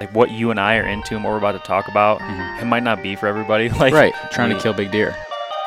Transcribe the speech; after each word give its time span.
like 0.00 0.14
what 0.14 0.30
you 0.30 0.50
and 0.50 0.60
I 0.60 0.76
are 0.76 0.86
into 0.86 1.14
and 1.14 1.24
what 1.24 1.30
we're 1.30 1.38
about 1.38 1.52
to 1.52 1.58
talk 1.60 1.88
about, 1.88 2.20
Mhm. 2.20 2.60
it 2.62 2.64
might 2.66 2.82
not 2.82 3.02
be 3.02 3.16
for 3.16 3.26
everybody. 3.26 3.68
Like 3.76 3.92
Right, 3.94 4.14
trying 4.30 4.50
we- 4.50 4.56
to 4.56 4.60
kill 4.60 4.72
big 4.72 4.90
deer. 4.90 5.14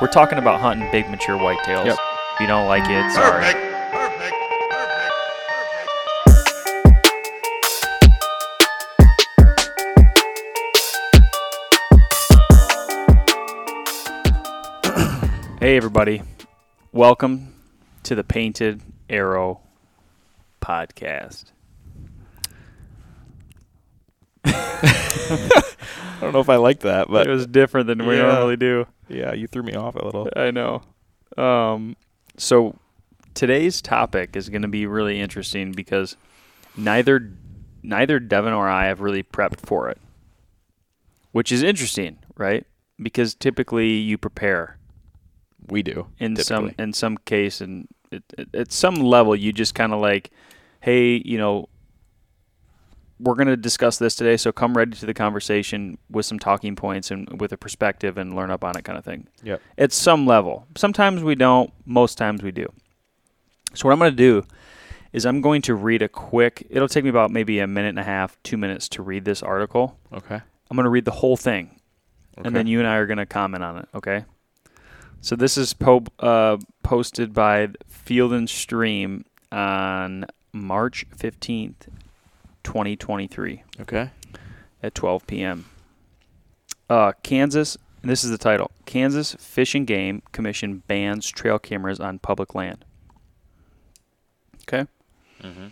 We're 0.02 0.08
talking 0.08 0.38
about 0.38 0.62
hunting 0.62 0.90
big 0.92 1.10
mature 1.10 1.38
whitetails. 1.38 1.86
Yep. 1.86 1.98
If 2.36 2.40
you 2.42 2.48
don't 2.48 2.68
like 2.68 2.84
it, 2.90 3.12
sorry. 3.12 3.44
Perfect. 3.44 3.58
Perfect. 3.92 4.36
Perfect. 4.70 5.14
Hey 15.60 15.76
everybody. 15.76 16.22
Welcome 16.94 17.54
to 18.04 18.16
the 18.16 18.24
Painted 18.24 18.82
Arrow 19.10 19.60
podcast. 20.62 21.46
I 24.54 26.18
don't 26.22 26.34
know 26.34 26.40
if 26.40 26.50
I 26.50 26.58
like 26.58 26.82
that, 26.82 27.08
But 27.10 27.28
it 27.28 27.30
was 27.30 27.48
different 27.48 27.88
than 27.88 28.06
we 28.06 28.16
Yeah. 28.18 28.24
normally 28.24 28.58
do. 28.58 28.86
yeah, 29.08 29.34
you 29.34 29.48
threw 29.48 29.64
me 29.64 29.74
off 29.74 29.96
a 29.96 30.04
little. 30.06 30.30
I 30.36 30.52
know. 30.52 30.82
Um, 31.38 31.96
so 32.38 32.76
today's 33.34 33.82
topic 33.82 34.36
is 34.36 34.50
going 34.50 34.62
to 34.64 34.68
be 34.68 34.86
really 34.86 35.20
interesting 35.20 35.72
because 35.72 36.18
neither 36.76 37.32
neither 37.82 38.20
Devin 38.20 38.52
or 38.54 38.68
I 38.68 38.88
have 38.88 39.00
really 39.00 39.24
prepped 39.24 39.62
for 39.66 39.90
it, 39.90 39.98
which 41.32 41.52
is 41.52 41.64
interesting, 41.64 42.20
right? 42.38 42.66
Because 43.02 43.34
typically 43.36 43.88
you 43.92 44.18
prepare 44.18 44.78
We 45.70 45.82
do 45.84 46.08
in 46.20 46.36
some 46.36 46.72
in 46.78 46.92
some 46.94 47.18
case, 47.18 47.62
and 47.62 47.88
it, 48.12 48.24
it, 48.38 48.50
at 48.54 48.72
some 48.74 48.96
level 48.96 49.36
you 49.36 49.54
just 49.54 49.76
kind 49.76 49.94
of 49.94 50.02
like, 50.02 50.32
hey, 50.82 51.22
you 51.24 51.38
know. 51.38 51.70
We're 53.20 53.36
going 53.36 53.48
to 53.48 53.58
discuss 53.58 53.98
this 53.98 54.16
today, 54.16 54.38
so 54.38 54.52
come 54.52 54.76
ready 54.76 54.92
to 54.98 55.06
the 55.06 55.14
conversation 55.14 55.98
with 56.10 56.26
some 56.26 56.40
talking 56.40 56.76
points 56.76 57.12
and 57.12 57.40
with 57.42 57.52
a 57.52 57.58
perspective 57.58 58.18
and 58.18 58.34
learn 58.34 58.50
up 58.50 58.64
on 58.64 58.78
it, 58.78 58.84
kind 58.86 58.98
of 58.98 59.04
thing 59.04 59.28
Yep. 59.44 59.62
at 59.78 59.92
some 59.92 60.26
level. 60.26 60.68
Sometimes 60.78 61.22
we 61.24 61.36
don't, 61.36 61.72
most 61.86 62.18
times 62.18 62.42
we 62.42 62.52
do. 62.52 62.72
So 63.74 63.88
what 63.88 63.94
I'm 63.94 64.00
going 64.00 64.12
to 64.12 64.16
do 64.18 64.46
is 65.12 65.26
I'm 65.26 65.42
going 65.42 65.62
to 65.64 65.76
read 65.76 66.02
a 66.02 66.08
quick, 66.08 66.66
it'll 66.70 66.88
take 66.88 67.04
me 67.04 67.10
about 67.10 67.30
maybe 67.32 67.60
a 67.60 67.68
minute 67.68 67.90
and 67.90 68.00
a 68.00 68.04
half, 68.04 68.38
2 68.44 68.56
minutes 68.58 68.88
to 68.90 69.02
read 69.04 69.26
this 69.26 69.44
article. 69.44 69.98
Okay. 70.14 70.36
I'm 70.36 70.76
going 70.78 70.86
to 70.86 70.90
read 70.90 71.06
the 71.06 71.12
whole 71.12 71.36
thing 71.36 71.80
okay. 72.38 72.48
and 72.48 72.56
then 72.56 72.68
you 72.68 72.80
and 72.80 72.88
I 72.88 72.96
are 72.98 73.06
going 73.06 73.18
to 73.18 73.26
comment 73.26 73.64
on 73.64 73.80
it, 73.80 73.90
okay? 73.96 74.26
So 75.22 75.36
this 75.36 75.58
is 75.58 75.74
po- 75.74 76.06
uh, 76.20 76.58
posted 76.84 77.34
by 77.34 77.70
Field 77.88 78.32
and 78.32 78.50
Stream 78.50 79.26
on 79.52 80.26
March 80.54 81.06
15th, 81.18 81.88
2023 82.70 83.64
Okay. 83.82 84.12
at 84.84 84.94
12 84.94 85.26
p.m. 85.26 85.66
Uh, 86.88 87.14
Kansas, 87.24 87.76
and 88.04 88.12
this 88.12 88.24
is 88.24 88.30
the 88.30 88.38
title 88.38 88.70
Kansas 88.86 89.34
Fish 89.40 89.74
and 89.74 89.88
Game 89.88 90.22
Commission 90.34 90.84
bans 90.88 91.28
trail 91.28 91.58
cameras 91.58 92.00
on 92.00 92.20
public 92.20 92.54
land. 92.54 92.86
Okay. 94.68 94.86
Mm-hmm. 95.42 95.68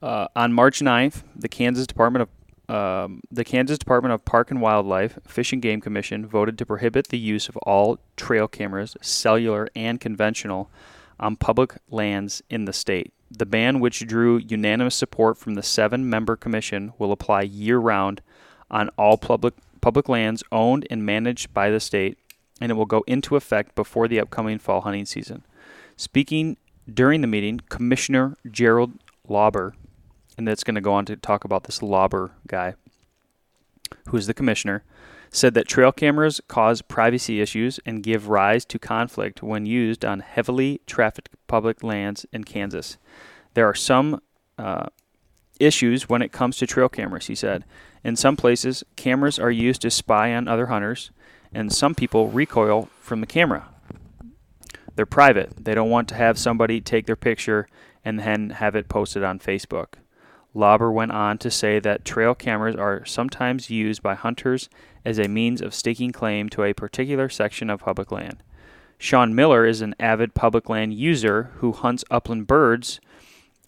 Uh, 0.00 0.28
on 0.34 0.54
March 0.54 0.80
9th, 0.80 1.24
the 1.36 1.48
Kansas 1.48 1.86
Department 1.86 2.22
of 2.22 2.74
um, 2.74 3.20
the 3.30 3.44
Kansas 3.44 3.76
Department 3.76 4.14
of 4.14 4.24
Park 4.24 4.50
and 4.50 4.62
Wildlife 4.62 5.18
Fish 5.28 5.52
and 5.52 5.60
Game 5.60 5.82
Commission 5.82 6.26
voted 6.26 6.56
to 6.56 6.64
prohibit 6.64 7.08
the 7.08 7.18
use 7.18 7.50
of 7.50 7.58
all 7.58 7.98
trail 8.16 8.48
cameras, 8.48 8.96
cellular 9.02 9.68
and 9.76 10.00
conventional, 10.00 10.70
on 11.20 11.36
public 11.36 11.74
lands 11.90 12.42
in 12.48 12.64
the 12.64 12.72
state. 12.72 13.12
The 13.36 13.46
ban, 13.46 13.80
which 13.80 14.06
drew 14.06 14.36
unanimous 14.36 14.94
support 14.94 15.36
from 15.36 15.54
the 15.54 15.62
seven-member 15.62 16.36
commission, 16.36 16.92
will 16.98 17.10
apply 17.10 17.42
year-round 17.42 18.22
on 18.70 18.90
all 18.90 19.18
public 19.18 19.54
public 19.80 20.08
lands 20.08 20.42
owned 20.50 20.86
and 20.88 21.04
managed 21.04 21.52
by 21.52 21.68
the 21.68 21.80
state, 21.80 22.16
and 22.60 22.70
it 22.70 22.74
will 22.74 22.86
go 22.86 23.04
into 23.06 23.36
effect 23.36 23.74
before 23.74 24.08
the 24.08 24.18
upcoming 24.18 24.58
fall 24.58 24.80
hunting 24.80 25.04
season. 25.04 25.44
Speaking 25.96 26.56
during 26.92 27.20
the 27.20 27.26
meeting, 27.26 27.60
Commissioner 27.68 28.36
Gerald 28.50 28.92
Lauber, 29.28 29.74
and 30.38 30.48
that's 30.48 30.64
going 30.64 30.74
to 30.76 30.80
go 30.80 30.94
on 30.94 31.04
to 31.06 31.16
talk 31.16 31.44
about 31.44 31.64
this 31.64 31.82
Lauber 31.82 32.32
guy, 32.46 32.74
who 34.08 34.16
is 34.16 34.26
the 34.26 34.34
commissioner, 34.34 34.84
said 35.34 35.54
that 35.54 35.66
trail 35.66 35.90
cameras 35.90 36.40
cause 36.46 36.80
privacy 36.80 37.40
issues 37.40 37.80
and 37.84 38.04
give 38.04 38.28
rise 38.28 38.64
to 38.64 38.78
conflict 38.78 39.42
when 39.42 39.66
used 39.66 40.04
on 40.04 40.20
heavily 40.20 40.80
trafficked 40.86 41.28
public 41.48 41.82
lands 41.82 42.24
in 42.32 42.44
Kansas. 42.44 42.98
There 43.54 43.68
are 43.68 43.74
some 43.74 44.20
uh, 44.56 44.86
issues 45.58 46.08
when 46.08 46.22
it 46.22 46.30
comes 46.30 46.56
to 46.58 46.68
trail 46.68 46.88
cameras, 46.88 47.26
he 47.26 47.34
said. 47.34 47.64
In 48.04 48.14
some 48.14 48.36
places, 48.36 48.84
cameras 48.94 49.40
are 49.40 49.50
used 49.50 49.82
to 49.82 49.90
spy 49.90 50.32
on 50.32 50.46
other 50.46 50.66
hunters, 50.66 51.10
and 51.52 51.72
some 51.72 51.96
people 51.96 52.28
recoil 52.28 52.88
from 53.00 53.20
the 53.20 53.26
camera. 53.26 53.68
They're 54.94 55.04
private. 55.04 55.64
They 55.64 55.74
don't 55.74 55.90
want 55.90 56.08
to 56.10 56.14
have 56.14 56.38
somebody 56.38 56.80
take 56.80 57.06
their 57.06 57.16
picture 57.16 57.66
and 58.04 58.20
then 58.20 58.50
have 58.50 58.76
it 58.76 58.88
posted 58.88 59.24
on 59.24 59.40
Facebook. 59.40 59.94
Lauber 60.54 60.90
went 60.90 61.10
on 61.10 61.36
to 61.38 61.50
say 61.50 61.80
that 61.80 62.04
trail 62.04 62.34
cameras 62.34 62.76
are 62.76 63.04
sometimes 63.04 63.70
used 63.70 64.02
by 64.02 64.14
hunters 64.14 64.68
as 65.04 65.18
a 65.18 65.28
means 65.28 65.60
of 65.60 65.74
staking 65.74 66.12
claim 66.12 66.48
to 66.48 66.62
a 66.62 66.72
particular 66.72 67.28
section 67.28 67.68
of 67.68 67.80
public 67.80 68.12
land. 68.12 68.42
Sean 68.96 69.34
Miller 69.34 69.66
is 69.66 69.80
an 69.80 69.94
avid 69.98 70.34
public 70.34 70.68
land 70.68 70.94
user 70.94 71.50
who 71.56 71.72
hunts 71.72 72.04
upland 72.10 72.46
birds 72.46 73.00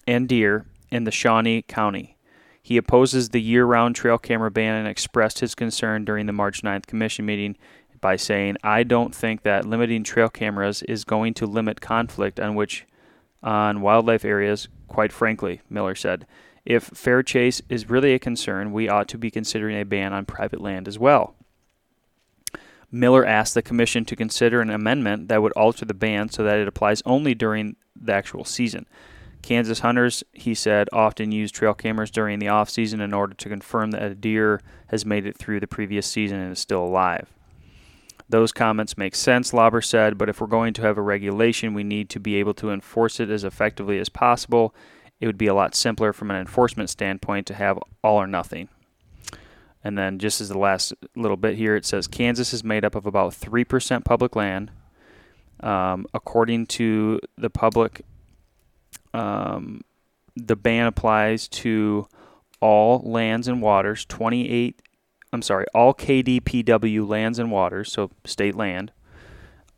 and 0.07 0.29
deer 0.29 0.65
in 0.91 1.05
the 1.05 1.11
Shawnee 1.11 1.63
County. 1.63 2.17
He 2.63 2.77
opposes 2.77 3.29
the 3.29 3.43
year 3.43 3.65
round 3.65 3.97
trail 3.97 4.19
camera 4.19 4.51
ban 4.51 4.75
and 4.75 4.89
expressed 4.89 5.41
his 5.41 5.55
concern 5.55 6.05
during 6.05 6.27
the 6.27 6.33
March 6.33 6.63
9th 6.63 6.87
commission 6.87 7.27
meeting 7.27 7.57
by 8.01 8.17
saying, 8.17 8.57
I 8.63 8.83
don't 8.83 9.15
think 9.15 9.43
that 9.43 9.67
limiting 9.67 10.05
trail 10.05 10.29
cameras 10.29 10.83
is 10.83 11.05
going 11.05 11.35
to 11.35 11.47
limit 11.47 11.81
conflict 11.81 12.39
on 12.39 12.55
which 12.55 12.87
on 13.43 13.81
wildlife 13.81 14.25
areas, 14.25 14.69
quite 14.89 15.13
frankly, 15.13 15.61
Miller 15.69 15.95
said. 15.95 16.27
If 16.67 16.85
fair 16.85 17.23
chase 17.23 17.63
is 17.69 17.89
really 17.89 18.13
a 18.13 18.19
concern, 18.19 18.73
we 18.73 18.89
ought 18.89 19.09
to 19.09 19.19
be 19.19 19.31
considering 19.31 19.81
a 19.81 19.85
ban 19.85 20.13
on 20.13 20.27
private 20.27 20.61
land 20.61 20.89
as 20.89 20.99
well. 20.99 21.35
Miller 22.91 23.25
asked 23.25 23.55
the 23.55 23.63
commission 23.63 24.05
to 24.05 24.17
consider 24.17 24.61
an 24.61 24.71
amendment 24.71 25.29
that 25.29 25.43
would 25.43 25.53
alter 25.53 25.85
the 25.85 25.95
ban 25.95 26.29
so 26.29 26.43
that 26.43 26.59
it 26.59 26.69
applies 26.69 27.03
only 27.07 27.35
during 27.35 27.77
the 27.95 28.13
actual 28.13 28.45
season. 28.45 28.87
Kansas 29.43 29.81
hunters, 29.81 30.25
he 30.33 30.55
said, 30.55 30.89
often 30.93 31.31
use 31.31 31.53
trail 31.53 31.73
cameras 31.73 32.11
during 32.11 32.41
the 32.41 32.49
off 32.49 32.69
season 32.69 33.01
in 33.01 33.15
order 33.15 33.35
to 33.35 33.49
confirm 33.49 33.93
that 33.93 34.03
a 34.03 34.15
deer 34.15 34.61
has 34.89 35.07
made 35.07 35.25
it 35.25 35.37
through 35.37 35.61
the 35.61 35.69
previous 35.69 36.07
season 36.07 36.41
and 36.41 36.53
is 36.53 36.59
still 36.59 36.83
alive. 36.83 37.33
Those 38.29 38.51
comments 38.51 38.99
make 38.99 39.15
sense, 39.15 39.53
Lauber 39.53 39.81
said, 39.81 40.19
but 40.19 40.29
if 40.29 40.41
we're 40.41 40.49
going 40.49 40.75
to 40.75 40.83
have 40.83 40.99
a 40.99 41.03
regulation, 41.03 41.75
we 41.75 41.85
need 41.85 42.11
to 42.11 42.19
be 42.19 42.37
able 42.37 42.55
to 42.55 42.73
enforce 42.73 43.21
it 43.21 43.31
as 43.31 43.45
effectively 43.45 44.01
as 44.01 44.09
possible. 44.09 44.75
It 45.21 45.27
would 45.27 45.39
be 45.39 45.47
a 45.47 45.55
lot 45.55 45.75
simpler 45.75 46.13
from 46.13 46.31
an 46.31 46.37
enforcement 46.37 46.91
standpoint 46.91 47.47
to 47.47 47.55
have 47.55 47.79
all 48.03 48.21
or 48.21 48.27
nothing. 48.27 48.69
And 49.83 49.97
then, 49.97 50.19
just 50.19 50.41
as 50.41 50.49
the 50.49 50.59
last 50.59 50.93
little 51.15 51.37
bit 51.37 51.57
here, 51.57 51.77
it 51.77 51.87
says 51.87 52.07
Kansas 52.07 52.53
is 52.53 52.65
made 52.65 52.85
up 52.85 52.95
of 52.95 53.07
about 53.07 53.33
3% 53.33 54.05
public 54.05 54.35
land. 54.35 54.71
Um, 55.61 56.07
according 56.13 56.67
to 56.67 57.21
the 57.39 57.49
public, 57.49 58.03
um, 59.15 59.83
the 60.35 60.57
ban 60.57 60.87
applies 60.87 61.49
to 61.49 62.09
all 62.61 63.01
lands 63.05 63.49
and 63.49 63.63
waters, 63.63 64.05
28 64.05 64.83
I'm 65.33 65.43
sorry, 65.43 65.67
all 65.75 65.93
KDPW 65.93 67.07
lands 67.07 67.39
and 67.39 67.51
waters, 67.51 67.93
so 67.93 68.11
state 68.25 68.55
land, 68.55 68.93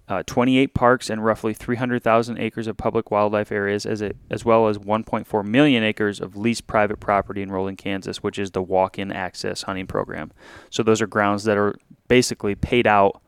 uh, 0.08 0.22
28 0.26 0.72
parks 0.72 1.10
and 1.10 1.22
roughly 1.22 1.52
300,000 1.52 2.38
acres 2.38 2.66
of 2.66 2.78
public 2.78 3.10
wildlife 3.10 3.52
areas, 3.52 3.84
as, 3.84 4.00
it, 4.00 4.16
as 4.30 4.44
well 4.44 4.68
as 4.68 4.78
1.4 4.78 5.44
million 5.44 5.84
acres 5.84 6.18
of 6.20 6.36
leased 6.36 6.66
private 6.66 6.98
property 6.98 7.42
in 7.42 7.52
Rolling, 7.52 7.76
Kansas, 7.76 8.22
which 8.22 8.38
is 8.38 8.52
the 8.52 8.62
walk 8.62 8.98
in 8.98 9.12
access 9.12 9.62
hunting 9.62 9.86
program. 9.86 10.32
So 10.70 10.82
those 10.82 11.02
are 11.02 11.06
grounds 11.06 11.44
that 11.44 11.58
are 11.58 11.76
basically 12.08 12.54
paid 12.54 12.86
out 12.86 13.20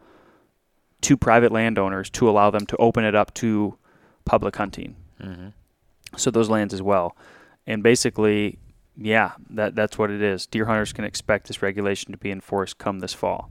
to 1.02 1.16
private 1.16 1.52
landowners 1.52 2.08
to 2.10 2.28
allow 2.28 2.50
them 2.50 2.64
to 2.66 2.76
open 2.78 3.04
it 3.04 3.14
up 3.14 3.34
to 3.34 3.76
public 4.24 4.56
hunting. 4.56 4.96
Mm-hmm. 5.22 5.48
So 6.16 6.30
those 6.30 6.48
lands 6.48 6.72
as 6.72 6.80
well. 6.80 7.14
And 7.66 7.82
basically, 7.82 8.58
yeah, 8.96 9.32
that 9.50 9.74
that's 9.74 9.98
what 9.98 10.10
it 10.10 10.22
is. 10.22 10.46
Deer 10.46 10.64
hunters 10.64 10.92
can 10.92 11.04
expect 11.04 11.46
this 11.46 11.62
regulation 11.62 12.12
to 12.12 12.18
be 12.18 12.30
enforced 12.30 12.78
come 12.78 13.00
this 13.00 13.14
fall. 13.14 13.50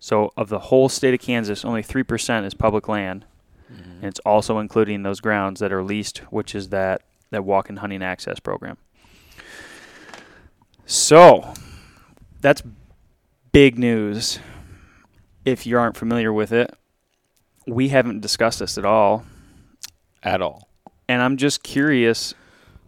So 0.00 0.32
of 0.36 0.48
the 0.48 0.58
whole 0.58 0.88
state 0.88 1.12
of 1.14 1.20
Kansas, 1.20 1.64
only 1.64 1.82
three 1.82 2.02
percent 2.02 2.46
is 2.46 2.54
public 2.54 2.88
land, 2.88 3.26
and 3.68 4.04
it's 4.04 4.18
also 4.20 4.58
including 4.58 5.02
those 5.02 5.20
grounds 5.20 5.60
that 5.60 5.72
are 5.72 5.82
leased, 5.84 6.18
which 6.30 6.54
is 6.54 6.70
that 6.70 7.02
that 7.30 7.44
walk 7.44 7.68
and 7.68 7.78
hunting 7.78 8.02
access 8.02 8.40
program. 8.40 8.76
So 10.86 11.52
that's 12.40 12.62
big 13.52 13.78
news. 13.78 14.38
If 15.44 15.66
you 15.66 15.78
aren't 15.78 15.96
familiar 15.96 16.32
with 16.32 16.52
it, 16.52 16.74
we 17.66 17.88
haven't 17.88 18.20
discussed 18.20 18.58
this 18.58 18.76
at 18.78 18.84
all 18.84 19.24
At 20.22 20.42
all. 20.42 20.68
and 21.08 21.22
I'm 21.22 21.36
just 21.36 21.62
curious. 21.62 22.34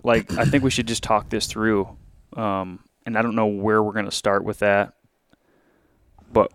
Like, 0.05 0.33
I 0.33 0.45
think 0.45 0.65
we 0.65 0.71
should 0.71 0.89
just 0.89 1.05
talk 1.05 1.31
this 1.31 1.47
through. 1.47 1.97
Um, 2.37 2.81
and 3.07 3.17
I 3.17 3.23
don't 3.23 3.37
know 3.37 3.47
where 3.47 3.81
we're 3.83 3.93
going 3.93 4.07
to 4.07 4.11
start 4.11 4.43
with 4.43 4.59
that, 4.59 4.95
but 6.33 6.53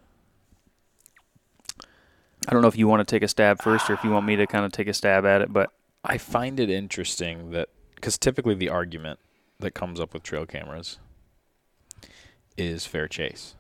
I 2.47 2.53
don't 2.53 2.61
know 2.61 2.69
if 2.69 2.77
you 2.77 2.87
want 2.87 3.05
to 3.05 3.15
take 3.15 3.23
a 3.23 3.27
stab 3.27 3.61
first 3.61 3.89
or 3.89 3.93
if 3.93 4.03
you 4.03 4.09
want 4.09 4.25
me 4.25 4.37
to 4.37 4.43
ah. 4.43 4.47
kind 4.47 4.65
of 4.65 4.71
take 4.71 4.87
a 4.87 4.93
stab 4.93 5.25
at 5.25 5.41
it. 5.41 5.51
But 5.51 5.71
I 6.03 6.17
find 6.17 6.59
it 6.59 6.69
interesting 6.69 7.51
that 7.51 7.69
because 7.95 8.17
typically 8.17 8.55
the 8.55 8.69
argument 8.69 9.19
that 9.59 9.71
comes 9.71 9.99
up 9.99 10.13
with 10.13 10.23
trail 10.23 10.45
cameras 10.45 10.99
is 12.55 12.85
fair 12.85 13.07
chase. 13.07 13.55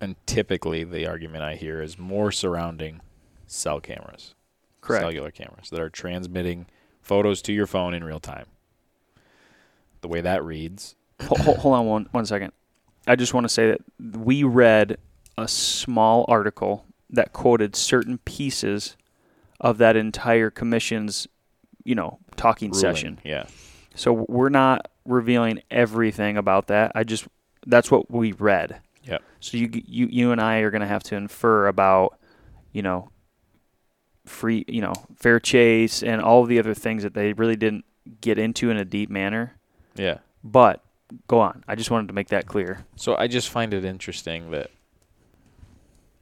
And 0.00 0.16
typically 0.26 0.84
the 0.84 1.06
argument 1.06 1.44
I 1.44 1.54
hear 1.54 1.80
is 1.82 1.98
more 1.98 2.32
surrounding 2.32 3.00
cell 3.46 3.80
cameras, 3.80 4.34
correct, 4.80 5.02
cellular 5.02 5.30
cameras 5.30 5.70
that 5.70 5.80
are 5.80 5.90
transmitting 5.90 6.66
photos 7.00 7.42
to 7.42 7.52
your 7.52 7.66
phone 7.66 7.94
in 7.94 8.04
real 8.04 8.20
time. 8.20 8.46
The 10.00 10.08
way 10.08 10.20
that 10.20 10.44
reads, 10.44 10.94
hold, 11.20 11.40
hold, 11.40 11.58
hold 11.58 11.74
on 11.74 11.86
one 11.86 12.08
one 12.12 12.26
second. 12.26 12.52
I 13.06 13.16
just 13.16 13.34
want 13.34 13.44
to 13.44 13.48
say 13.48 13.70
that 13.70 14.18
we 14.18 14.44
read 14.44 14.98
a 15.36 15.48
small 15.48 16.24
article 16.28 16.84
that 17.10 17.32
quoted 17.32 17.74
certain 17.76 18.18
pieces 18.18 18.96
of 19.60 19.78
that 19.78 19.96
entire 19.96 20.50
commission's, 20.50 21.26
you 21.84 21.94
know, 21.94 22.18
talking 22.36 22.70
ruling, 22.70 22.80
session. 22.80 23.18
yeah, 23.24 23.46
So 23.94 24.24
we're 24.28 24.50
not 24.50 24.88
revealing 25.04 25.62
everything 25.70 26.36
about 26.36 26.66
that. 26.68 26.92
I 26.94 27.04
just 27.04 27.26
that's 27.66 27.90
what 27.90 28.10
we 28.10 28.32
read. 28.32 28.80
Yep. 29.04 29.22
So 29.40 29.56
you 29.56 29.70
you 29.72 30.06
you 30.10 30.32
and 30.32 30.40
I 30.40 30.58
are 30.58 30.70
going 30.70 30.82
to 30.82 30.86
have 30.86 31.02
to 31.04 31.16
infer 31.16 31.66
about, 31.66 32.18
you 32.72 32.82
know, 32.82 33.10
free, 34.26 34.64
you 34.68 34.80
know, 34.80 34.92
fair 35.16 35.40
chase 35.40 36.02
and 36.02 36.20
all 36.20 36.44
the 36.44 36.58
other 36.58 36.74
things 36.74 37.02
that 37.02 37.14
they 37.14 37.32
really 37.32 37.56
didn't 37.56 37.84
get 38.20 38.38
into 38.38 38.70
in 38.70 38.76
a 38.76 38.84
deep 38.84 39.10
manner. 39.10 39.54
yeah. 39.96 40.18
But 40.44 40.84
go 41.26 41.40
on. 41.40 41.64
I 41.66 41.74
just 41.74 41.90
wanted 41.90 42.08
to 42.08 42.14
make 42.14 42.28
that 42.28 42.46
clear. 42.46 42.86
So 42.96 43.16
I 43.16 43.26
just 43.26 43.48
find 43.48 43.74
it 43.74 43.84
interesting 43.84 44.50
that 44.52 44.70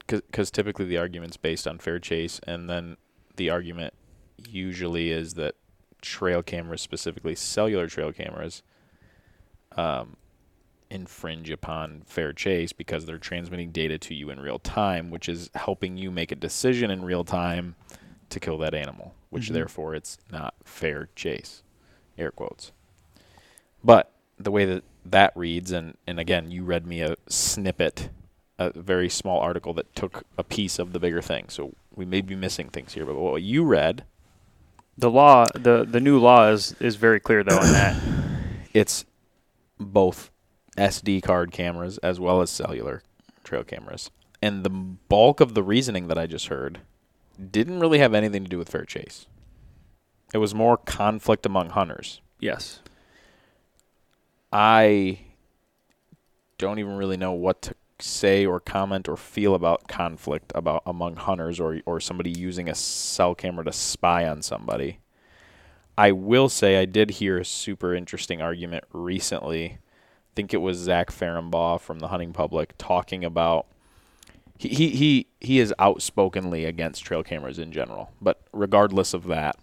because 0.06 0.50
typically 0.50 0.84
the 0.84 0.98
argument's 0.98 1.36
based 1.36 1.66
on 1.66 1.78
fair 1.78 1.98
chase, 1.98 2.40
and 2.46 2.68
then 2.68 2.96
the 3.36 3.50
argument 3.50 3.94
usually 4.48 5.10
is 5.10 5.34
that 5.34 5.54
trail 6.02 6.42
cameras, 6.42 6.80
specifically 6.80 7.34
cellular 7.34 7.86
trail 7.86 8.12
cameras, 8.12 8.62
um, 9.76 10.16
infringe 10.90 11.50
upon 11.50 12.02
fair 12.06 12.32
chase 12.32 12.72
because 12.72 13.06
they're 13.06 13.18
transmitting 13.18 13.72
data 13.72 13.98
to 13.98 14.14
you 14.14 14.30
in 14.30 14.38
real 14.38 14.58
time, 14.58 15.10
which 15.10 15.28
is 15.28 15.50
helping 15.54 15.96
you 15.96 16.10
make 16.10 16.30
a 16.30 16.36
decision 16.36 16.90
in 16.90 17.04
real 17.04 17.24
time 17.24 17.74
to 18.30 18.38
kill 18.38 18.58
that 18.58 18.74
animal, 18.74 19.14
which 19.30 19.50
Mhm. 19.50 19.54
therefore 19.54 19.94
it's 19.94 20.18
not 20.30 20.54
fair 20.64 21.08
chase, 21.16 21.62
air 22.16 22.30
quotes. 22.30 22.72
But 23.82 24.12
the 24.38 24.50
way 24.50 24.64
that 24.64 24.84
that 25.04 25.32
reads, 25.36 25.70
and, 25.70 25.96
and 26.06 26.18
again, 26.18 26.50
you 26.50 26.64
read 26.64 26.86
me 26.86 27.00
a 27.00 27.16
snippet, 27.28 28.10
a 28.58 28.70
very 28.70 29.08
small 29.08 29.40
article 29.40 29.74
that 29.74 29.94
took 29.94 30.24
a 30.38 30.44
piece 30.44 30.78
of 30.78 30.92
the 30.92 30.98
bigger 30.98 31.20
thing. 31.20 31.46
So 31.48 31.74
we 31.94 32.04
may 32.04 32.20
be 32.20 32.34
missing 32.34 32.68
things 32.68 32.94
here, 32.94 33.04
but 33.04 33.16
what 33.16 33.42
you 33.42 33.64
read, 33.64 34.04
The 34.98 35.10
law, 35.10 35.44
the 35.54 35.84
the 35.84 36.00
new 36.00 36.18
law 36.18 36.48
is 36.48 36.74
is 36.80 36.96
very 36.96 37.20
clear 37.20 37.42
though 37.42 37.58
on 37.58 37.72
that. 37.72 38.02
it's 38.72 39.04
both 39.78 40.30
SD 40.76 41.22
card 41.22 41.52
cameras 41.52 41.98
as 41.98 42.18
well 42.18 42.40
as 42.40 42.50
cellular 42.50 43.02
trail 43.44 43.64
cameras. 43.64 44.10
And 44.42 44.64
the 44.64 44.70
bulk 44.70 45.40
of 45.40 45.54
the 45.54 45.62
reasoning 45.62 46.08
that 46.08 46.18
I 46.18 46.26
just 46.26 46.48
heard 46.48 46.80
didn't 47.50 47.80
really 47.80 47.98
have 47.98 48.14
anything 48.14 48.44
to 48.44 48.48
do 48.48 48.58
with 48.58 48.70
fair 48.70 48.84
chase. 48.84 49.26
It 50.32 50.38
was 50.38 50.54
more 50.54 50.76
conflict 50.76 51.46
among 51.46 51.70
hunters. 51.70 52.20
Yes. 52.40 52.80
I 54.52 55.20
don't 56.58 56.78
even 56.78 56.96
really 56.96 57.16
know 57.16 57.32
what 57.32 57.62
to 57.62 57.74
say 58.00 58.44
or 58.44 58.60
comment 58.60 59.08
or 59.08 59.16
feel 59.16 59.54
about 59.54 59.88
conflict 59.88 60.52
about 60.54 60.82
among 60.86 61.16
hunters 61.16 61.58
or 61.58 61.80
or 61.86 62.00
somebody 62.00 62.30
using 62.30 62.68
a 62.68 62.74
cell 62.74 63.34
camera 63.34 63.64
to 63.64 63.72
spy 63.72 64.26
on 64.26 64.42
somebody. 64.42 64.98
I 65.98 66.12
will 66.12 66.48
say 66.48 66.78
I 66.78 66.84
did 66.84 67.12
hear 67.12 67.38
a 67.38 67.44
super 67.44 67.94
interesting 67.94 68.42
argument 68.42 68.84
recently. 68.92 69.64
I 69.64 69.78
think 70.34 70.52
it 70.52 70.58
was 70.58 70.76
Zach 70.76 71.10
Ferenbaugh 71.10 71.80
from 71.80 72.00
the 72.00 72.08
Hunting 72.08 72.34
Public 72.34 72.74
talking 72.76 73.24
about 73.24 73.66
he, 74.58 74.68
he 74.68 74.90
he 74.90 75.26
he 75.40 75.58
is 75.58 75.72
outspokenly 75.78 76.64
against 76.64 77.04
trail 77.04 77.22
cameras 77.22 77.58
in 77.58 77.72
general, 77.72 78.10
but 78.20 78.42
regardless 78.52 79.14
of 79.14 79.26
that, 79.26 79.56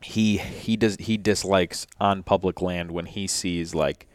he 0.00 0.38
he 0.38 0.76
does 0.76 0.96
he 1.00 1.16
dislikes 1.16 1.86
on 2.00 2.22
public 2.22 2.60
land 2.60 2.90
when 2.90 3.06
he 3.06 3.26
sees 3.26 3.74
like 3.74 4.06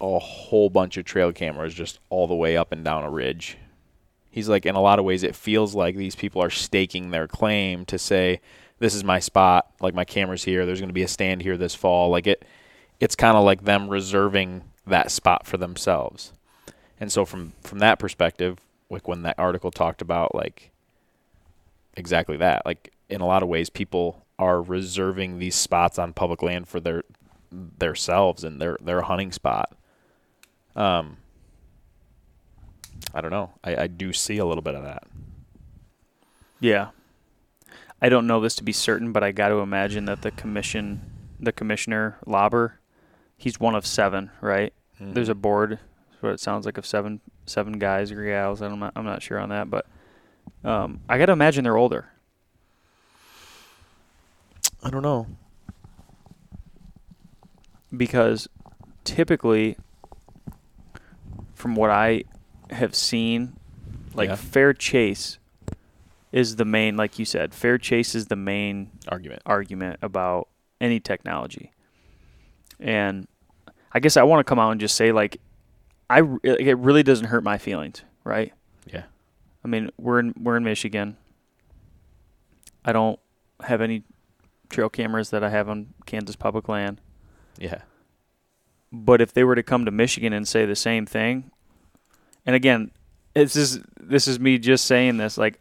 a 0.00 0.18
whole 0.18 0.70
bunch 0.70 0.96
of 0.96 1.04
trail 1.04 1.32
cameras 1.32 1.74
just 1.74 1.98
all 2.08 2.26
the 2.26 2.34
way 2.34 2.56
up 2.56 2.72
and 2.72 2.84
down 2.84 3.04
a 3.04 3.10
ridge. 3.10 3.58
He's 4.30 4.48
like 4.48 4.64
in 4.66 4.74
a 4.74 4.80
lot 4.80 4.98
of 4.98 5.04
ways 5.04 5.22
it 5.22 5.34
feels 5.34 5.74
like 5.74 5.96
these 5.96 6.14
people 6.14 6.42
are 6.42 6.50
staking 6.50 7.10
their 7.10 7.26
claim 7.26 7.84
to 7.86 7.98
say 7.98 8.40
this 8.78 8.94
is 8.94 9.04
my 9.04 9.18
spot, 9.18 9.70
like 9.80 9.94
my 9.94 10.04
camera's 10.04 10.44
here, 10.44 10.64
there's 10.64 10.80
going 10.80 10.88
to 10.88 10.94
be 10.94 11.02
a 11.02 11.08
stand 11.08 11.42
here 11.42 11.56
this 11.56 11.74
fall. 11.74 12.08
Like 12.10 12.26
it 12.26 12.44
it's 12.98 13.16
kind 13.16 13.36
of 13.36 13.44
like 13.44 13.64
them 13.64 13.88
reserving 13.88 14.62
that 14.86 15.10
spot 15.10 15.46
for 15.46 15.56
themselves. 15.56 16.32
And 16.98 17.10
so 17.10 17.24
from 17.24 17.52
from 17.62 17.78
that 17.80 17.98
perspective, 17.98 18.58
like 18.88 19.06
when 19.06 19.22
that 19.22 19.38
article 19.38 19.70
talked 19.70 20.02
about 20.02 20.34
like 20.34 20.70
exactly 21.96 22.36
that, 22.38 22.64
like 22.64 22.92
in 23.08 23.20
a 23.20 23.26
lot 23.26 23.42
of 23.42 23.48
ways 23.48 23.70
people 23.70 24.24
are 24.38 24.62
reserving 24.62 25.38
these 25.38 25.54
spots 25.54 25.98
on 25.98 26.12
public 26.12 26.42
land 26.42 26.68
for 26.68 26.80
their 26.80 27.02
themselves 27.50 28.44
and 28.44 28.60
their 28.60 28.76
their 28.80 29.02
hunting 29.02 29.32
spot. 29.32 29.76
Um 30.76 31.16
I 33.14 33.20
don't 33.20 33.30
know. 33.30 33.52
I, 33.64 33.76
I 33.76 33.86
do 33.88 34.12
see 34.12 34.38
a 34.38 34.44
little 34.44 34.62
bit 34.62 34.74
of 34.74 34.84
that. 34.84 35.04
Yeah. 36.60 36.90
I 38.00 38.08
don't 38.08 38.26
know 38.26 38.40
this 38.40 38.54
to 38.56 38.62
be 38.64 38.72
certain, 38.72 39.12
but 39.12 39.24
I 39.24 39.32
got 39.32 39.48
to 39.48 39.56
imagine 39.56 40.04
that 40.04 40.22
the 40.22 40.30
commission, 40.30 41.02
the 41.40 41.52
commissioner 41.52 42.18
Lauber, 42.24 42.78
he's 43.36 43.58
one 43.58 43.74
of 43.74 43.84
seven, 43.84 44.30
right? 44.40 44.72
There's 45.00 45.28
a 45.28 45.34
board. 45.34 45.78
What 46.20 46.30
it 46.32 46.40
sounds 46.40 46.66
like 46.66 46.76
of 46.78 46.86
seven 46.86 47.20
seven 47.46 47.78
guys 47.78 48.12
or 48.12 48.22
gals. 48.24 48.60
I'm 48.60 48.78
not 48.78 48.92
I'm 48.94 49.04
not 49.04 49.22
sure 49.22 49.38
on 49.38 49.48
that, 49.48 49.70
but 49.70 49.86
um, 50.62 51.00
I 51.08 51.18
got 51.18 51.26
to 51.26 51.32
imagine 51.32 51.64
they're 51.64 51.76
older. 51.78 52.10
I 54.82 54.90
don't 54.90 55.02
know. 55.02 55.26
because 57.96 58.48
typically 59.04 59.76
from 61.60 61.74
what 61.74 61.90
I 61.90 62.24
have 62.70 62.94
seen 62.94 63.54
like 64.14 64.30
Yeah. 64.30 64.34
fair 64.36 64.72
chase 64.72 65.38
is 66.32 66.56
the 66.56 66.64
main 66.64 66.96
like 66.96 67.18
you 67.18 67.24
said 67.26 67.52
fair 67.52 67.76
chase 67.78 68.14
is 68.14 68.26
the 68.26 68.36
main 68.36 68.90
Argument. 69.08 69.42
argument 69.44 69.98
about 70.02 70.48
any 70.80 70.98
technology 71.00 71.70
and 72.78 73.28
I 73.92 74.00
guess 74.00 74.16
I 74.16 74.22
want 74.22 74.40
to 74.40 74.44
come 74.48 74.58
out 74.58 74.70
and 74.70 74.80
just 74.80 74.96
say 74.96 75.12
like 75.12 75.38
I 76.08 76.22
it 76.42 76.78
really 76.78 77.02
doesn't 77.02 77.26
hurt 77.26 77.44
my 77.44 77.58
feelings 77.58 78.02
right 78.24 78.52
Yeah. 78.86 79.04
I 79.64 79.68
mean 79.68 79.90
we're 79.98 80.18
in 80.20 80.32
we're 80.40 80.56
in 80.56 80.64
Michigan 80.64 81.16
I 82.84 82.92
don't 82.92 83.20
have 83.64 83.82
any 83.82 84.04
trail 84.70 84.88
cameras 84.88 85.28
that 85.30 85.44
I 85.44 85.50
have 85.50 85.68
on 85.68 85.92
Kansas 86.06 86.36
public 86.36 86.68
land 86.68 87.00
Yeah. 87.58 87.82
But 88.92 89.20
if 89.20 89.32
they 89.32 89.44
were 89.44 89.54
to 89.54 89.62
come 89.62 89.84
to 89.84 89.90
Michigan 89.90 90.32
and 90.32 90.46
say 90.46 90.66
the 90.66 90.76
same 90.76 91.06
thing, 91.06 91.50
and 92.46 92.56
again, 92.56 92.90
this 93.34 93.56
is 93.56 93.80
this 94.00 94.26
is 94.26 94.40
me 94.40 94.58
just 94.58 94.84
saying 94.84 95.16
this, 95.16 95.38
like 95.38 95.58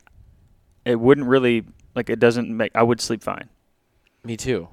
it 0.85 0.99
wouldn't 0.99 1.27
really 1.27 1.65
like 1.95 2.09
it 2.09 2.19
doesn't 2.19 2.49
make 2.55 2.71
I 2.75 2.83
would 2.83 3.01
sleep 3.01 3.23
fine. 3.23 3.49
Me 4.23 4.35
too. 4.35 4.67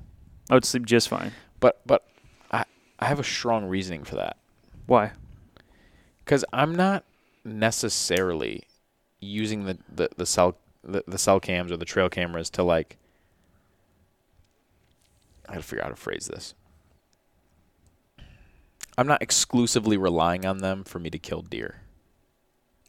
I 0.51 0.55
would 0.55 0.65
sleep 0.65 0.87
just 0.87 1.09
fine. 1.09 1.33
But 1.61 1.81
but 1.87 2.07
I 2.51 2.65
I 2.99 3.07
have 3.07 3.21
a 3.21 3.25
strong 3.25 3.67
reasoning 3.67 4.05
for 4.05 4.17
that. 4.17 4.37
Why? 4.87 5.13
Because 6.25 6.45
I'm 6.53 6.75
not 6.75 7.05
necessarily 7.45 8.65
using 9.21 9.65
the, 9.65 9.79
the, 9.95 10.09
the 10.17 10.27
cell 10.27 10.57
the, 10.83 11.03
the 11.07 11.19
cell 11.19 11.41
cams 11.41 11.73
or 11.73 11.77
the 11.77 11.85
trail 11.85 12.09
cameras 12.09 12.51
to 12.51 12.63
like 12.63 12.97
I 15.49 15.55
gotta 15.55 15.63
figure 15.63 15.83
out 15.83 15.89
how 15.91 15.95
to 15.95 16.01
phrase 16.01 16.27
this. 16.27 16.55
I'm 18.99 19.07
not 19.07 19.23
exclusively 19.23 19.97
relying 19.97 20.47
on 20.47 20.59
them 20.59 20.85
for 20.85 20.99
me 20.99 21.11
to 21.11 21.19
kill 21.19 21.43
deer. 21.43 21.83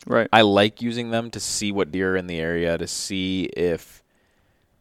Right. 0.06 0.30
I 0.32 0.42
like 0.42 0.82
using 0.82 1.12
them 1.12 1.32
to 1.32 1.40
see 1.40 1.72
what 1.72 1.92
deer 1.92 2.14
are 2.14 2.18
in 2.18 2.28
the 2.28 2.40
area, 2.40 2.78
to 2.78 2.88
see 2.88 3.44
if 3.46 4.04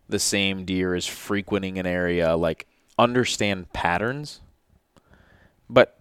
the 0.08 0.18
same 0.18 0.64
deer 0.64 0.94
is 0.94 1.06
frequenting 1.06 1.78
an 1.78 1.86
area, 1.86 2.36
like 2.36 2.66
understand 2.98 3.72
patterns. 3.72 4.40
But 5.68 6.00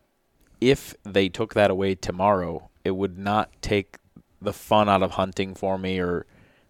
if 0.61 0.93
they 1.03 1.27
took 1.27 1.55
that 1.55 1.71
away 1.71 1.95
tomorrow, 1.95 2.69
it 2.83 2.91
would 2.91 3.17
not 3.17 3.49
take 3.61 3.97
the 4.41 4.53
fun 4.53 4.87
out 4.87 5.01
of 5.01 5.11
hunting 5.11 5.55
for 5.55 5.77
me 5.77 5.99
or 5.99 6.25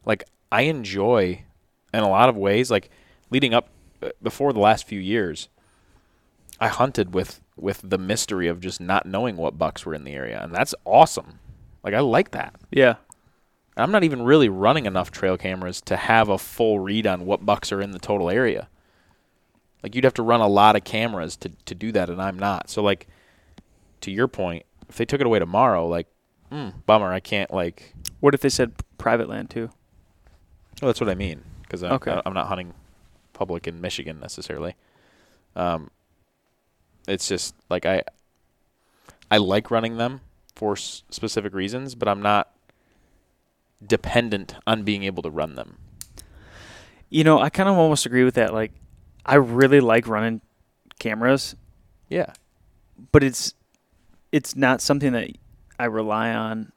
like 0.06 0.24
I 0.52 0.62
enjoy 0.62 1.44
in 1.94 2.00
a 2.00 2.10
lot 2.10 2.30
of 2.30 2.38
ways 2.38 2.72
like 2.72 2.90
leading 3.30 3.54
up 3.54 3.70
uh, 4.02 4.10
before 4.24 4.54
the 4.54 4.60
last 4.60 4.88
few 4.88 5.00
years 5.00 5.50
I 6.60 6.70
hunted 6.70 7.14
with 7.14 7.42
with 7.58 7.82
the 7.84 7.98
mystery 7.98 8.48
of 8.48 8.60
just 8.60 8.82
not 8.82 9.06
knowing 9.06 9.38
what 9.38 9.58
bucks 9.58 9.86
were 9.86 9.94
in 9.94 10.04
the 10.04 10.14
area, 10.14 10.42
and 10.44 10.54
that's 10.54 10.76
awesome. 10.86 11.40
Like 11.84 11.94
I 11.94 12.00
like 12.00 12.32
that. 12.32 12.56
Yeah. 12.72 12.96
I'm 13.78 13.92
not 13.92 14.04
even 14.06 14.22
really 14.22 14.48
running 14.48 14.86
enough 14.86 15.12
trail 15.12 15.38
cameras 15.38 15.82
to 15.82 15.98
have 15.98 16.30
a 16.30 16.38
full 16.38 16.80
read 16.80 17.06
on 17.06 17.26
what 17.26 17.46
bucks 17.46 17.72
are 17.74 17.82
in 17.82 17.92
the 17.92 18.00
total 18.00 18.30
area. 18.30 18.70
Like 19.84 19.96
you'd 19.96 20.06
have 20.06 20.14
to 20.16 20.24
run 20.24 20.40
a 20.42 20.48
lot 20.48 20.76
of 20.76 20.84
cameras 20.84 21.36
to 21.38 21.50
to 21.66 21.76
do 21.76 21.92
that, 21.92 22.10
and 22.10 22.22
I'm 22.22 22.40
not. 22.40 22.70
So 22.70 22.82
like, 22.82 23.08
to 24.02 24.12
your 24.12 24.28
point, 24.28 24.66
if 24.90 24.96
they 24.96 25.06
took 25.06 25.20
it 25.22 25.28
away 25.28 25.40
tomorrow, 25.40 25.88
like, 25.88 26.08
mm, 26.52 26.74
bummer. 26.86 27.12
I 27.12 27.20
can't 27.20 27.54
like. 27.54 27.94
What 28.20 28.34
if 28.34 28.42
they 28.42 28.50
said 28.50 28.74
private 28.98 29.30
land 29.30 29.50
too? 29.50 29.70
Well, 30.82 30.90
that's 30.90 31.00
what 31.02 31.10
I 31.10 31.16
mean 31.16 31.44
because 31.62 31.84
I'm, 31.84 31.94
Okay. 31.94 32.20
I'm 32.26 32.34
not 32.34 32.48
hunting 32.48 32.74
public 33.34 33.68
in 33.68 33.80
Michigan 33.82 34.20
necessarily. 34.20 34.76
Um, 35.56 35.92
it's 37.08 37.28
just 37.28 37.56
like 37.70 37.86
I, 37.86 38.04
I 39.32 39.38
like 39.38 39.70
running 39.72 39.98
them 39.98 40.22
for 40.56 40.74
s- 40.74 41.04
specific 41.10 41.54
reasons, 41.54 41.96
but 41.96 42.08
I'm 42.08 42.22
not 42.22 42.52
dependent 43.86 44.56
on 44.66 44.84
being 44.84 45.04
able 45.04 45.24
to 45.24 45.30
run 45.30 45.56
them. 45.56 45.78
You 47.10 47.24
know, 47.24 47.40
I 47.40 47.50
kind 47.50 47.70
of 47.70 47.78
almost 47.78 48.06
agree 48.06 48.24
with 48.24 48.36
that. 48.36 48.54
Like, 48.54 48.72
I 49.26 49.36
really 49.36 49.80
like 49.80 50.08
running 50.08 50.42
cameras, 51.00 51.56
Yeah, 52.10 52.34
but 53.12 53.24
it's 53.24 53.54
it's 54.32 54.56
not 54.56 54.82
something 54.82 55.14
that 55.14 55.30
I 55.80 55.86
rely 55.86 56.34
on 56.34 56.72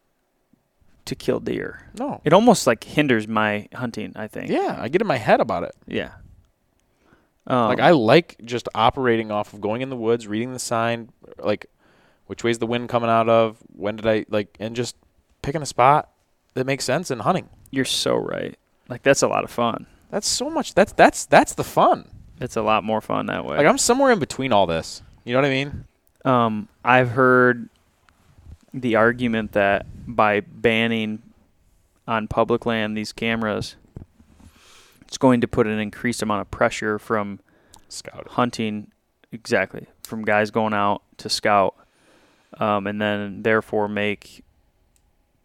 to 1.06 1.14
kill 1.14 1.40
deer. 1.40 1.90
no, 1.98 2.20
It 2.24 2.32
almost 2.32 2.66
like 2.66 2.84
hinders 2.84 3.26
my 3.26 3.68
hunting. 3.74 4.12
I 4.16 4.28
think. 4.28 4.50
yeah, 4.50 4.76
I 4.78 4.88
get 4.88 5.00
in 5.00 5.06
my 5.06 5.16
head 5.16 5.40
about 5.40 5.62
it. 5.64 5.74
Yeah. 5.86 6.12
Um, 7.48 7.68
like 7.68 7.80
I 7.80 7.90
like 7.90 8.36
just 8.44 8.68
operating 8.74 9.30
off 9.30 9.54
of 9.54 9.60
going 9.60 9.80
in 9.82 9.88
the 9.88 9.96
woods, 9.96 10.28
reading 10.28 10.52
the 10.52 10.58
sign, 10.58 11.10
like 11.38 11.66
which 12.26 12.44
way's 12.44 12.58
the 12.58 12.66
wind 12.66 12.90
coming 12.90 13.08
out 13.08 13.28
of, 13.28 13.56
when 13.74 13.96
did 13.96 14.06
I 14.06 14.26
like, 14.28 14.54
and 14.60 14.76
just 14.76 14.94
picking 15.40 15.62
a 15.62 15.66
spot 15.66 16.10
that 16.54 16.66
makes 16.66 16.84
sense 16.84 17.10
and 17.10 17.22
hunting. 17.22 17.48
you're 17.70 17.86
so 17.86 18.16
right. 18.16 18.56
Like 18.88 19.02
that's 19.02 19.22
a 19.22 19.28
lot 19.28 19.44
of 19.44 19.50
fun. 19.50 19.86
That's 20.10 20.28
so 20.28 20.50
much. 20.50 20.74
That's 20.74 20.92
that's 20.92 21.24
that's 21.26 21.54
the 21.54 21.64
fun. 21.64 22.08
It's 22.40 22.56
a 22.56 22.62
lot 22.62 22.84
more 22.84 23.00
fun 23.00 23.26
that 23.26 23.44
way. 23.44 23.56
Like 23.56 23.66
I'm 23.66 23.78
somewhere 23.78 24.12
in 24.12 24.18
between 24.18 24.52
all 24.52 24.66
this. 24.66 25.02
You 25.24 25.32
know 25.32 25.40
what 25.40 25.46
I 25.46 25.50
mean? 25.50 25.84
Um, 26.24 26.68
I've 26.84 27.10
heard 27.10 27.68
the 28.74 28.96
argument 28.96 29.52
that 29.52 29.86
by 30.06 30.40
banning 30.40 31.22
on 32.06 32.28
public 32.28 32.66
land 32.66 32.96
these 32.96 33.12
cameras, 33.12 33.76
it's 35.08 35.18
going 35.18 35.40
to 35.40 35.48
put 35.48 35.66
an 35.66 35.78
increased 35.78 36.22
amount 36.22 36.42
of 36.42 36.50
pressure 36.50 36.98
from 36.98 37.40
Scout. 37.88 38.28
hunting, 38.32 38.92
exactly, 39.32 39.86
from 40.02 40.22
guys 40.22 40.50
going 40.50 40.74
out 40.74 41.02
to 41.16 41.30
scout, 41.30 41.74
um, 42.60 42.86
and 42.86 43.00
then 43.00 43.42
therefore 43.42 43.88
make 43.88 44.44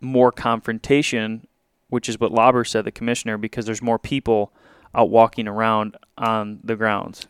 more 0.01 0.33
confrontation, 0.33 1.47
which 1.87 2.09
is 2.09 2.19
what 2.19 2.33
Lauber 2.33 2.65
said, 2.65 2.83
the 2.83 2.91
commissioner, 2.91 3.37
because 3.37 3.65
there's 3.65 3.81
more 3.81 3.97
people 3.97 4.51
out 4.93 5.09
walking 5.09 5.47
around 5.47 5.95
on 6.17 6.59
the 6.61 6.75
grounds. 6.75 7.25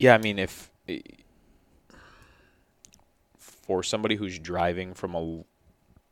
Yeah, 0.00 0.14
I 0.14 0.18
mean 0.18 0.40
if 0.40 0.70
for 3.38 3.82
somebody 3.84 4.16
who's 4.16 4.38
driving 4.38 4.92
from 4.94 5.14
a 5.14 5.44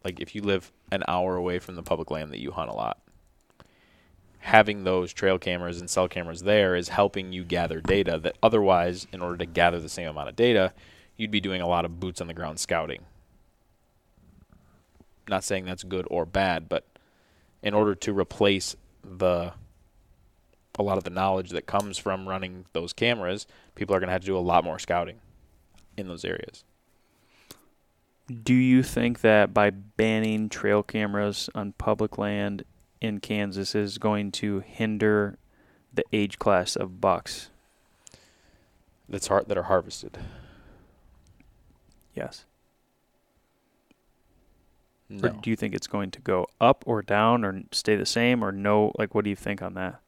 like 0.04 0.20
if 0.20 0.36
you 0.36 0.42
live 0.42 0.70
an 0.92 1.02
hour 1.08 1.34
away 1.34 1.58
from 1.58 1.74
the 1.74 1.82
public 1.82 2.12
land 2.12 2.30
that 2.30 2.38
you 2.38 2.52
hunt 2.52 2.70
a 2.70 2.74
lot, 2.74 2.98
having 4.40 4.84
those 4.84 5.12
trail 5.12 5.38
cameras 5.38 5.80
and 5.80 5.90
cell 5.90 6.08
cameras 6.08 6.42
there 6.42 6.76
is 6.76 6.88
helping 6.88 7.32
you 7.32 7.44
gather 7.44 7.80
data 7.80 8.18
that 8.22 8.36
otherwise 8.42 9.06
in 9.12 9.20
order 9.20 9.36
to 9.36 9.46
gather 9.46 9.80
the 9.80 9.88
same 9.88 10.08
amount 10.08 10.28
of 10.28 10.36
data, 10.36 10.72
you'd 11.16 11.30
be 11.30 11.40
doing 11.40 11.60
a 11.60 11.66
lot 11.66 11.84
of 11.84 11.98
boots 11.98 12.20
on 12.20 12.26
the 12.26 12.34
ground 12.34 12.58
scouting. 12.60 13.02
Not 15.28 15.44
saying 15.44 15.64
that's 15.64 15.82
good 15.82 16.06
or 16.10 16.24
bad, 16.24 16.68
but 16.68 16.84
in 17.62 17.74
order 17.74 17.94
to 17.94 18.12
replace 18.12 18.76
the 19.02 19.52
a 20.78 20.82
lot 20.82 20.98
of 20.98 21.04
the 21.04 21.10
knowledge 21.10 21.50
that 21.50 21.66
comes 21.66 21.96
from 21.96 22.28
running 22.28 22.66
those 22.72 22.92
cameras, 22.92 23.46
people 23.74 23.96
are 23.96 23.98
going 23.98 24.08
to 24.08 24.12
have 24.12 24.20
to 24.20 24.26
do 24.26 24.36
a 24.36 24.38
lot 24.38 24.62
more 24.62 24.78
scouting 24.78 25.18
in 25.96 26.06
those 26.06 26.24
areas. 26.24 26.64
Do 28.42 28.54
you 28.54 28.82
think 28.82 29.20
that 29.20 29.54
by 29.54 29.70
banning 29.70 30.48
trail 30.48 30.82
cameras 30.82 31.48
on 31.54 31.72
public 31.72 32.18
land 32.18 32.64
in 33.00 33.20
Kansas 33.20 33.74
is 33.74 33.98
going 33.98 34.32
to 34.32 34.60
hinder 34.60 35.38
the 35.92 36.04
age 36.12 36.38
class 36.38 36.76
of 36.76 37.00
bucks? 37.00 37.50
That's 39.08 39.28
har- 39.28 39.44
that 39.44 39.56
are 39.56 39.64
harvested. 39.64 40.18
Yes. 42.14 42.44
No. 45.08 45.28
Or 45.28 45.32
do 45.42 45.50
you 45.50 45.56
think 45.56 45.74
it's 45.74 45.86
going 45.86 46.10
to 46.12 46.20
go 46.20 46.48
up 46.60 46.82
or 46.86 47.02
down 47.02 47.44
or 47.44 47.62
stay 47.70 47.94
the 47.94 48.06
same 48.06 48.42
or 48.42 48.50
no? 48.50 48.92
Like, 48.98 49.14
what 49.14 49.24
do 49.24 49.30
you 49.30 49.36
think 49.36 49.62
on 49.62 49.74
that? 49.74 50.00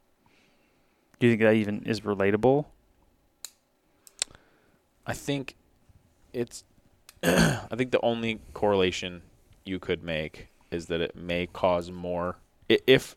Do 1.19 1.27
you 1.27 1.33
think 1.33 1.41
that 1.41 1.53
even 1.53 1.83
is 1.83 2.01
relatable? 2.01 2.65
I 5.05 5.13
think 5.13 5.55
it's 6.33 6.63
I 7.23 7.75
think 7.75 7.91
the 7.91 8.01
only 8.03 8.39
correlation 8.53 9.21
you 9.65 9.79
could 9.79 10.03
make 10.03 10.49
is 10.71 10.87
that 10.87 11.01
it 11.01 11.15
may 11.15 11.47
cause 11.47 11.91
more 11.91 12.37
if 12.69 13.15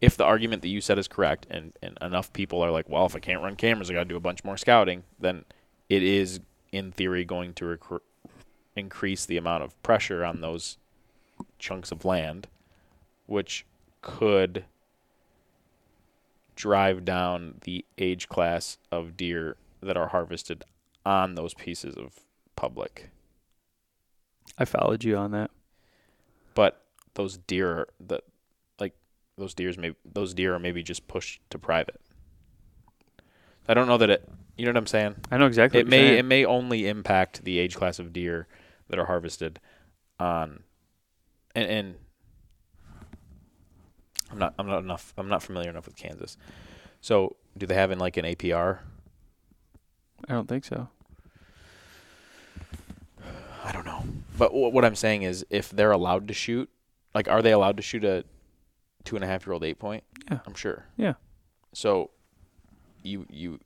if 0.00 0.16
the 0.16 0.24
argument 0.24 0.62
that 0.62 0.68
you 0.68 0.80
said 0.80 0.98
is 0.98 1.08
correct 1.08 1.46
and, 1.50 1.72
and 1.82 1.98
enough 2.00 2.32
people 2.32 2.62
are 2.62 2.70
like, 2.70 2.88
well, 2.88 3.06
if 3.06 3.16
I 3.16 3.18
can't 3.18 3.42
run 3.42 3.56
cameras, 3.56 3.90
I 3.90 3.94
got 3.94 4.00
to 4.00 4.04
do 4.04 4.16
a 4.16 4.20
bunch 4.20 4.44
more 4.44 4.56
scouting, 4.56 5.02
then 5.18 5.44
it 5.88 6.04
is 6.04 6.40
in 6.70 6.92
theory 6.92 7.24
going 7.24 7.52
to 7.54 7.64
recru- 7.64 8.00
increase 8.76 9.26
the 9.26 9.36
amount 9.36 9.64
of 9.64 9.80
pressure 9.82 10.24
on 10.24 10.40
those 10.40 10.78
chunks 11.58 11.90
of 11.90 12.04
land, 12.04 12.46
which 13.26 13.66
could 14.02 14.64
drive 16.54 17.04
down 17.04 17.54
the 17.62 17.84
age 17.98 18.28
class 18.28 18.78
of 18.92 19.16
deer 19.16 19.56
that 19.80 19.96
are 19.96 20.08
harvested 20.08 20.64
on 21.04 21.34
those 21.34 21.54
pieces 21.54 21.96
of 21.96 22.20
public. 22.54 23.10
I 24.56 24.64
followed 24.64 25.04
you 25.04 25.16
on 25.16 25.30
that. 25.32 25.50
But 26.54 26.82
those 27.14 27.36
deer 27.36 27.88
that 28.00 28.24
those 29.38 29.54
deers 29.54 29.78
may 29.78 29.94
those 30.04 30.34
deer 30.34 30.54
are 30.54 30.58
maybe 30.58 30.82
just 30.82 31.08
pushed 31.08 31.40
to 31.50 31.58
private. 31.58 32.00
I 33.68 33.74
don't 33.74 33.86
know 33.86 33.98
that 33.98 34.10
it 34.10 34.28
you 34.56 34.64
know 34.64 34.70
what 34.72 34.78
I'm 34.78 34.86
saying? 34.86 35.16
I 35.30 35.38
know 35.38 35.46
exactly. 35.46 35.80
it 35.80 35.86
what 35.86 35.92
you're 35.92 36.02
may 36.02 36.08
saying. 36.08 36.18
it 36.18 36.24
may 36.24 36.44
only 36.44 36.88
impact 36.88 37.44
the 37.44 37.58
age 37.58 37.76
class 37.76 37.98
of 37.98 38.12
deer 38.12 38.46
that 38.88 38.98
are 38.98 39.06
harvested 39.06 39.60
on 40.18 40.62
and, 41.54 41.70
and 41.70 41.94
I'm 44.30 44.38
not 44.38 44.54
I'm 44.58 44.66
not 44.66 44.82
enough 44.82 45.14
I'm 45.16 45.28
not 45.28 45.42
familiar 45.42 45.70
enough 45.70 45.86
with 45.86 45.96
Kansas. 45.96 46.36
So 47.00 47.36
do 47.56 47.66
they 47.66 47.74
have 47.74 47.90
in 47.90 47.98
like 47.98 48.16
an 48.16 48.24
APR? 48.24 48.80
I 50.28 50.32
don't 50.32 50.48
think 50.48 50.64
so. 50.64 50.88
I 53.64 53.72
don't 53.72 53.84
know. 53.84 54.02
But 54.36 54.50
wh- 54.50 54.72
what 54.72 54.84
I'm 54.84 54.94
saying 54.94 55.22
is, 55.22 55.44
if 55.50 55.70
they're 55.70 55.92
allowed 55.92 56.28
to 56.28 56.34
shoot, 56.34 56.70
like, 57.14 57.28
are 57.28 57.42
they 57.42 57.52
allowed 57.52 57.76
to 57.76 57.82
shoot 57.82 58.04
a 58.04 58.24
two 59.08 59.16
and 59.16 59.24
a 59.24 59.26
half 59.26 59.46
year 59.46 59.54
old 59.54 59.64
eight 59.64 59.78
point? 59.78 60.04
Yeah. 60.30 60.40
I'm 60.46 60.54
sure. 60.54 60.84
Yeah. 60.98 61.14
So, 61.72 62.10
you 63.02 63.26
you 63.30 63.58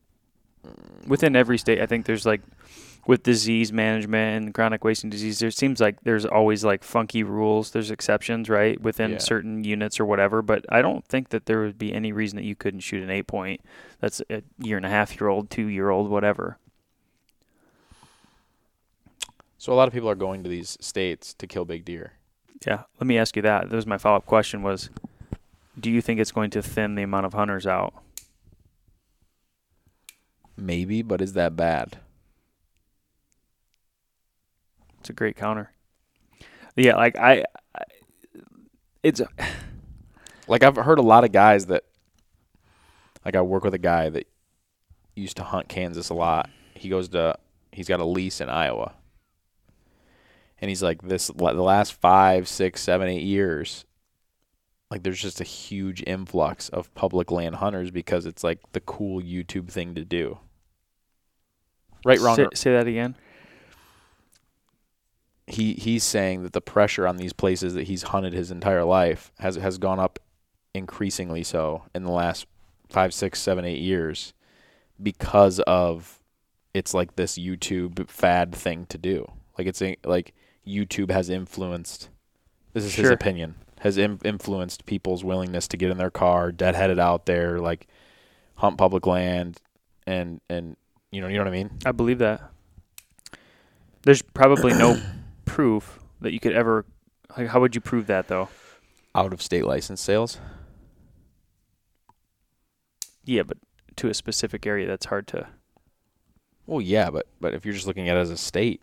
mm. 0.65 1.09
Within 1.09 1.35
every 1.35 1.59
state, 1.59 1.81
I 1.81 1.87
think 1.87 2.07
there's 2.07 2.25
like 2.25 2.43
with 3.09 3.25
disease 3.25 3.73
management 3.73 4.45
and 4.45 4.55
chronic 4.55 4.85
wasting 4.85 5.11
disease, 5.11 5.41
there 5.41 5.51
seems 5.51 5.81
like 5.81 6.01
there's 6.05 6.25
always 6.25 6.65
like 6.65 6.85
funky 6.85 7.25
rules. 7.25 7.73
There's 7.73 7.91
exceptions, 7.91 8.49
right, 8.49 8.81
within 8.81 9.13
Yeah. 9.13 9.19
certain 9.19 9.65
units 9.65 9.99
or 9.99 10.05
whatever. 10.05 10.41
But 10.43 10.65
I 10.69 10.81
don't 10.81 11.05
think 11.09 11.31
that 11.31 11.47
there 11.47 11.63
would 11.63 11.79
be 11.79 11.93
any 11.93 12.13
reason 12.13 12.37
that 12.37 12.45
you 12.45 12.55
couldn't 12.55 12.81
shoot 12.81 13.03
an 13.03 13.11
eight 13.11 13.27
point. 13.27 13.61
That's 13.99 14.23
a 14.31 14.43
year 14.61 14.77
and 14.77 14.87
a 14.87 14.89
half 14.89 15.21
year 15.21 15.29
old, 15.29 15.51
two 15.51 15.67
year 15.67 15.91
old, 15.91 16.09
whatever. 16.09 16.59
so 19.59 19.73
a 19.73 19.75
lot 19.75 19.89
of 19.89 19.95
people 19.95 20.09
are 20.09 20.15
going 20.17 20.43
to 20.45 20.49
these 20.49 20.77
states 20.81 21.35
to 21.35 21.47
kill 21.49 21.65
big 21.65 21.85
deer. 21.85 22.13
Yeah. 22.67 22.83
Let 23.01 23.07
me 23.09 23.19
ask 23.19 23.35
you 23.37 23.43
that. 23.43 23.71
That 23.71 23.77
was 23.77 23.87
my 23.87 23.99
follow 23.99 24.17
up 24.17 24.27
question. 24.27 24.63
Was 24.63 24.91
do 25.79 25.91
you 25.91 26.01
think 26.01 26.21
it's 26.21 26.33
going 26.33 26.51
to 26.51 26.63
thin 26.63 26.95
the 26.95 27.03
amount 27.03 27.27
of 27.27 27.35
hunters 27.35 27.67
out? 27.67 27.95
Maybe, 30.57 31.03
but 31.03 31.21
is 31.21 31.33
that 31.33 31.57
bad? 31.57 31.99
It's 35.01 35.11
a 35.11 35.15
great 35.15 35.37
counter. 35.37 35.73
Yeah, 36.77 36.97
like 36.97 37.17
I, 37.19 37.45
I 37.75 37.83
it's 39.03 39.21
Like 40.49 40.63
I've 40.63 40.77
heard 40.77 40.99
a 40.99 41.03
lot 41.03 41.25
of 41.25 41.33
guys 41.33 41.67
that, 41.67 41.85
like 43.25 43.37
I 43.37 43.41
work 43.43 43.65
with 43.65 43.75
a 43.75 43.79
guy 43.79 44.09
that 44.11 44.27
used 45.15 45.37
to 45.37 45.45
hunt 45.45 45.69
Kansas 45.69 46.11
a 46.11 46.15
lot. 46.15 46.51
He 46.75 46.89
goes 46.89 47.09
to, 47.11 47.39
he's 47.71 47.89
got 47.89 48.01
a 48.01 48.05
lease 48.05 48.41
in 48.41 48.49
Iowa, 48.49 48.95
and 50.61 50.69
he's 50.69 50.83
like 50.83 51.03
this 51.03 51.29
the 51.29 51.55
last 51.55 51.95
five, 51.95 52.49
six, 52.49 52.83
seven, 52.83 53.09
eight 53.09 53.23
years. 53.23 53.85
Like 54.93 55.05
there's 55.05 55.23
just 55.23 55.41
a 55.41 55.45
huge 55.45 56.05
influx 56.07 56.69
of 56.69 56.95
public 56.95 57.31
land 57.31 57.55
hunters 57.55 57.91
because 57.91 58.27
it's 58.27 58.45
like 58.45 58.59
the 58.73 58.81
cool 58.81 59.23
YouTube 59.23 59.71
thing 59.71 59.95
to 59.95 60.05
do. 60.05 60.39
Right, 62.05 62.21
wrong. 62.21 62.37
Say, 62.37 62.43
or- 62.43 62.55
say 62.55 62.73
that 62.73 62.87
again. 62.87 63.17
he 65.47 65.73
he's 65.73 66.05
saying 66.05 66.43
that 66.43 66.53
the 66.53 66.61
pressure 66.61 67.09
on 67.09 67.17
these 67.17 67.33
places 67.33 67.73
that 67.73 67.85
he's 67.85 68.03
hunted 68.03 68.35
his 68.35 68.51
entire 68.51 68.85
life 68.85 69.33
has 69.39 69.57
has 69.57 69.79
gone 69.79 69.99
up 69.99 70.19
increasingly 70.75 71.43
so 71.43 71.85
in 71.95 72.05
the 72.05 72.13
last 72.13 72.47
five, 72.91 73.15
six, 73.15 73.41
seven, 73.41 73.65
eight 73.65 73.81
years 73.81 74.35
because 75.03 75.59
of 75.61 76.21
it's 76.75 76.93
like 76.93 77.17
this 77.17 77.39
YouTube 77.39 78.11
fad 78.11 78.55
thing 78.55 78.85
to 78.91 78.99
do. 78.99 79.27
Like 79.57 79.67
it's 79.67 79.83
like 80.05 80.35
YouTube 80.69 81.11
has 81.11 81.31
influenced. 81.31 82.11
This 82.75 82.85
is 82.85 82.95
his 82.95 83.09
opinion. 83.09 83.55
Has 83.83 83.99
Im- 83.99 84.21
influenced 84.25 84.87
people's 84.87 85.25
willingness 85.25 85.67
to 85.69 85.77
get 85.77 85.91
in 85.91 85.99
their 85.99 86.11
car, 86.11 86.53
deadheaded 86.53 87.01
out 87.01 87.27
there, 87.27 87.59
like 87.59 87.89
hunt 88.57 88.79
public 88.79 89.07
land, 89.07 89.61
and 90.07 90.41
and 90.49 90.77
you 91.11 91.21
know 91.21 91.27
you 91.27 91.35
know 91.37 91.43
what 91.45 91.49
I 91.49 91.57
mean. 91.57 91.71
I 91.85 91.91
believe 91.93 92.19
that. 92.19 92.41
There's 94.03 94.23
probably 94.23 94.73
no 94.73 95.01
proof 95.45 95.99
that 96.21 96.33
you 96.33 96.41
could 96.41 96.53
ever. 96.53 96.85
Like, 97.37 97.49
how 97.49 97.61
would 97.61 97.75
you 97.75 97.81
prove 97.81 98.07
that 98.07 98.29
though? 98.29 98.49
Out 99.15 99.33
of 99.33 99.43
state 99.43 99.65
license 99.65 100.01
sales. 100.01 100.39
Yeah, 103.25 103.43
but 103.43 103.59
to 103.97 104.09
a 104.09 104.15
specific 104.15 104.67
area, 104.67 104.87
that's 104.87 105.07
hard 105.07 105.27
to. 105.29 105.49
Well, 106.67 106.81
yeah, 106.81 107.11
but 107.11 107.27
but 107.41 107.55
if 107.55 107.65
you're 107.65 107.75
just 107.75 107.87
looking 107.87 108.09
at 108.09 108.17
it 108.17 108.21
as 108.21 108.31
a 108.31 108.37
state, 108.37 108.81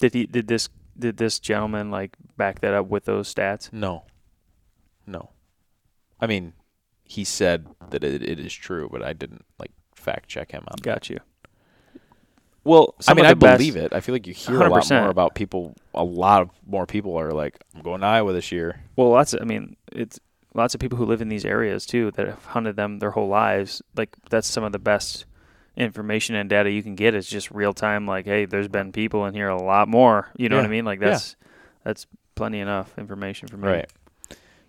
Did 0.00 0.14
he? 0.14 0.26
Did 0.26 0.46
this? 0.48 0.68
Did 0.98 1.16
this 1.16 1.38
gentleman 1.38 1.90
like 1.90 2.16
back 2.36 2.60
that 2.60 2.74
up 2.74 2.88
with 2.88 3.04
those 3.04 3.32
stats? 3.32 3.72
no, 3.72 4.04
no. 5.06 5.30
I 6.20 6.26
mean, 6.26 6.54
he 7.04 7.24
said 7.24 7.68
that 7.90 8.02
it, 8.02 8.22
it 8.22 8.40
is 8.40 8.52
true, 8.52 8.88
but 8.90 9.02
I 9.02 9.12
didn't 9.12 9.44
like 9.58 9.70
fact 9.94 10.28
check 10.28 10.50
him 10.52 10.64
on. 10.68 10.76
that. 10.76 10.82
Got 10.82 11.10
you. 11.10 11.20
Well, 12.64 12.94
I 13.06 13.14
mean, 13.14 13.24
I 13.24 13.32
believe 13.34 13.76
it. 13.76 13.94
I 13.94 14.00
feel 14.00 14.14
like 14.14 14.26
you 14.26 14.34
hear 14.34 14.60
a 14.60 14.68
lot 14.68 14.90
more 14.90 15.08
about 15.08 15.34
people. 15.34 15.74
A 15.94 16.04
lot 16.04 16.42
of 16.42 16.50
more 16.66 16.84
people 16.84 17.16
are 17.16 17.32
like, 17.32 17.56
"I'm 17.74 17.82
going 17.82 18.02
to 18.02 18.06
Iowa 18.06 18.32
this 18.32 18.52
year." 18.52 18.82
Well, 18.94 19.10
lots. 19.10 19.32
Of, 19.32 19.40
I 19.40 19.44
mean, 19.44 19.76
it's 19.92 20.20
lots 20.54 20.74
of 20.74 20.80
people 20.80 20.98
who 20.98 21.06
live 21.06 21.22
in 21.22 21.28
these 21.28 21.46
areas 21.46 21.86
too 21.86 22.10
that 22.12 22.26
have 22.26 22.44
hunted 22.44 22.76
them 22.76 22.98
their 22.98 23.12
whole 23.12 23.28
lives. 23.28 23.80
Like 23.96 24.16
that's 24.28 24.48
some 24.48 24.64
of 24.64 24.72
the 24.72 24.78
best 24.78 25.24
information 25.78 26.34
and 26.34 26.50
data 26.50 26.70
you 26.70 26.82
can 26.82 26.94
get 26.96 27.14
is 27.14 27.26
just 27.26 27.50
real 27.50 27.72
time. 27.72 28.06
Like, 28.06 28.26
hey, 28.26 28.44
there's 28.44 28.68
been 28.68 28.92
people 28.92 29.24
in 29.26 29.32
here 29.34 29.48
a 29.48 29.60
lot 29.62 29.88
more. 29.88 30.28
You 30.36 30.48
know 30.48 30.56
what 30.56 30.64
I 30.64 30.68
mean? 30.68 30.84
Like 30.84 31.00
Yeah. 31.00 31.10
that's 31.10 31.36
that's 31.84 32.06
plenty 32.34 32.60
enough 32.60 32.98
information 32.98 33.48
for 33.48 33.56
me. 33.56 33.68
Right. 33.68 33.90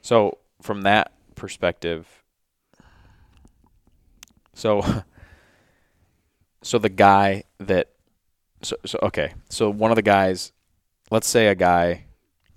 So 0.01 0.37
from 0.61 0.83
that 0.83 1.11
perspective, 1.35 2.07
so 4.53 4.83
so 6.61 6.77
the 6.77 6.89
guy 6.89 7.43
that 7.59 7.89
so 8.61 8.75
so 8.85 8.99
okay, 9.03 9.33
so 9.49 9.69
one 9.69 9.91
of 9.91 9.95
the 9.95 10.01
guys, 10.01 10.51
let's 11.11 11.27
say 11.27 11.47
a 11.47 11.55
guy 11.55 12.05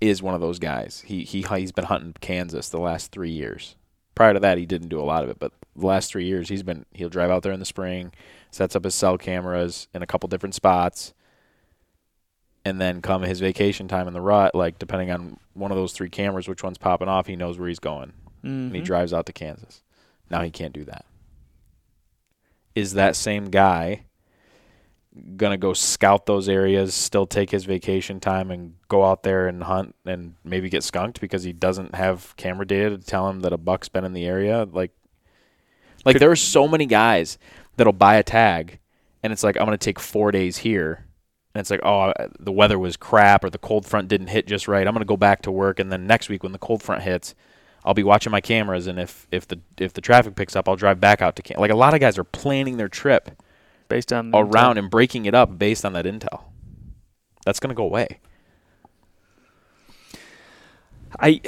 is 0.01 0.21
one 0.21 0.35
of 0.35 0.41
those 0.41 0.59
guys. 0.59 1.03
He 1.05 1.23
he 1.23 1.41
he's 1.41 1.71
been 1.71 1.85
hunting 1.85 2.13
Kansas 2.21 2.69
the 2.69 2.79
last 2.79 3.11
three 3.11 3.31
years. 3.31 3.75
Prior 4.15 4.33
to 4.33 4.39
that, 4.39 4.57
he 4.57 4.65
didn't 4.65 4.89
do 4.89 4.99
a 4.99 5.03
lot 5.03 5.23
of 5.23 5.29
it, 5.29 5.39
but 5.39 5.51
the 5.75 5.87
last 5.87 6.11
three 6.11 6.25
years, 6.25 6.49
he's 6.49 6.63
been 6.63 6.85
he'll 6.93 7.09
drive 7.09 7.31
out 7.31 7.43
there 7.43 7.51
in 7.51 7.59
the 7.59 7.65
spring, 7.65 8.11
sets 8.51 8.75
up 8.75 8.83
his 8.83 8.93
cell 8.93 9.17
cameras 9.17 9.87
in 9.93 10.03
a 10.03 10.07
couple 10.07 10.27
different 10.29 10.53
spots, 10.53 11.13
and 12.63 12.79
then 12.79 13.01
come 13.01 13.23
his 13.23 13.39
vacation 13.39 13.87
time 13.87 14.07
in 14.07 14.13
the 14.13 14.21
rut, 14.21 14.53
like 14.53 14.77
depending 14.77 15.09
on 15.11 15.39
one 15.53 15.71
of 15.71 15.77
those 15.77 15.93
three 15.93 16.09
cameras, 16.09 16.47
which 16.47 16.63
one's 16.63 16.77
popping 16.77 17.07
off, 17.07 17.27
he 17.27 17.35
knows 17.35 17.57
where 17.57 17.67
he's 17.67 17.79
going, 17.79 18.13
and 18.43 18.75
he 18.75 18.81
Mhm. 18.81 18.85
drives 18.85 19.13
out 19.13 19.25
to 19.25 19.33
Kansas. 19.33 19.81
Now 20.29 20.41
he 20.41 20.51
can't 20.51 20.73
do 20.73 20.83
that. 20.85 21.05
Is 22.75 22.93
that 22.93 23.15
same 23.15 23.49
guy 23.49 24.05
gonna 25.35 25.57
go 25.57 25.73
scout 25.73 26.25
those 26.25 26.49
areas, 26.49 26.93
still 26.93 27.25
take 27.25 27.51
his 27.51 27.65
vacation 27.65 28.19
time, 28.19 28.49
and 28.51 28.75
go 28.87 29.03
out 29.03 29.23
there 29.23 29.47
and 29.47 29.63
hunt, 29.63 29.95
and 30.05 30.35
maybe 30.43 30.69
get 30.69 30.83
skunked 30.83 31.21
because 31.21 31.43
he 31.43 31.53
doesn't 31.53 31.95
have 31.95 32.35
camera 32.35 32.65
data 32.65 32.97
to 32.97 33.03
tell 33.03 33.29
him 33.29 33.41
that 33.41 33.53
a 33.53 33.57
buck's 33.57 33.89
been 33.89 34.05
in 34.05 34.13
the 34.13 34.25
area? 34.25 34.67
Like, 34.71 34.91
like 36.05 36.19
there 36.19 36.31
are 36.31 36.35
so 36.35 36.67
many 36.67 36.85
guys 36.85 37.37
that'll 37.77 37.93
buy 37.93 38.15
a 38.15 38.23
tag, 38.23 38.79
and 39.21 39.31
it's 39.31 39.43
like 39.43 39.57
I'm 39.57 39.65
gonna 39.65 39.77
take 39.77 39.99
four 39.99 40.31
days 40.31 40.57
here. 40.57 41.05
And 41.55 41.59
it's 41.59 41.69
like, 41.69 41.81
oh, 41.83 42.09
uh, 42.09 42.29
the 42.39 42.51
weather 42.51 42.79
was 42.79 42.97
crap, 42.97 43.43
or 43.43 43.51
the 43.51 43.59
cold 43.59 43.85
front 43.85 44.07
didn't 44.07 44.27
hit 44.27 44.47
just 44.47 44.67
right. 44.67 44.87
I'm 44.87 44.93
gonna 44.93 45.05
go 45.05 45.17
back 45.17 45.43
to 45.43 45.51
work, 45.51 45.79
and 45.79 45.91
then 45.91 46.07
next 46.07 46.27
week 46.29 46.41
when 46.41 46.51
the 46.51 46.57
cold 46.57 46.81
front 46.81 47.03
hits, 47.03 47.35
I'll 47.85 47.93
be 47.93 48.03
watching 48.03 48.31
my 48.31 48.41
cameras, 48.41 48.87
and 48.87 48.99
if 48.99 49.27
if 49.31 49.47
the 49.47 49.59
if 49.77 49.93
the 49.93 50.01
traffic 50.01 50.35
picks 50.35 50.55
up, 50.55 50.67
I'll 50.67 50.75
drive 50.75 50.99
back 50.99 51.21
out 51.21 51.35
to 51.35 51.43
camp. 51.43 51.59
Like 51.59 51.71
a 51.71 51.75
lot 51.75 51.93
of 51.93 51.99
guys 51.99 52.17
are 52.17 52.23
planning 52.23 52.77
their 52.77 52.89
trip 52.89 53.29
based 53.87 54.11
on 54.13 54.31
around 54.33 54.77
and 54.77 54.89
breaking 54.89 55.25
it 55.25 55.33
up 55.33 55.57
based 55.57 55.85
on 55.85 55.93
that 55.93 56.05
intel. 56.05 56.43
That's 57.45 57.59
gonna 57.59 57.73
go 57.73 57.83
away. 57.83 58.19
I 61.19 61.41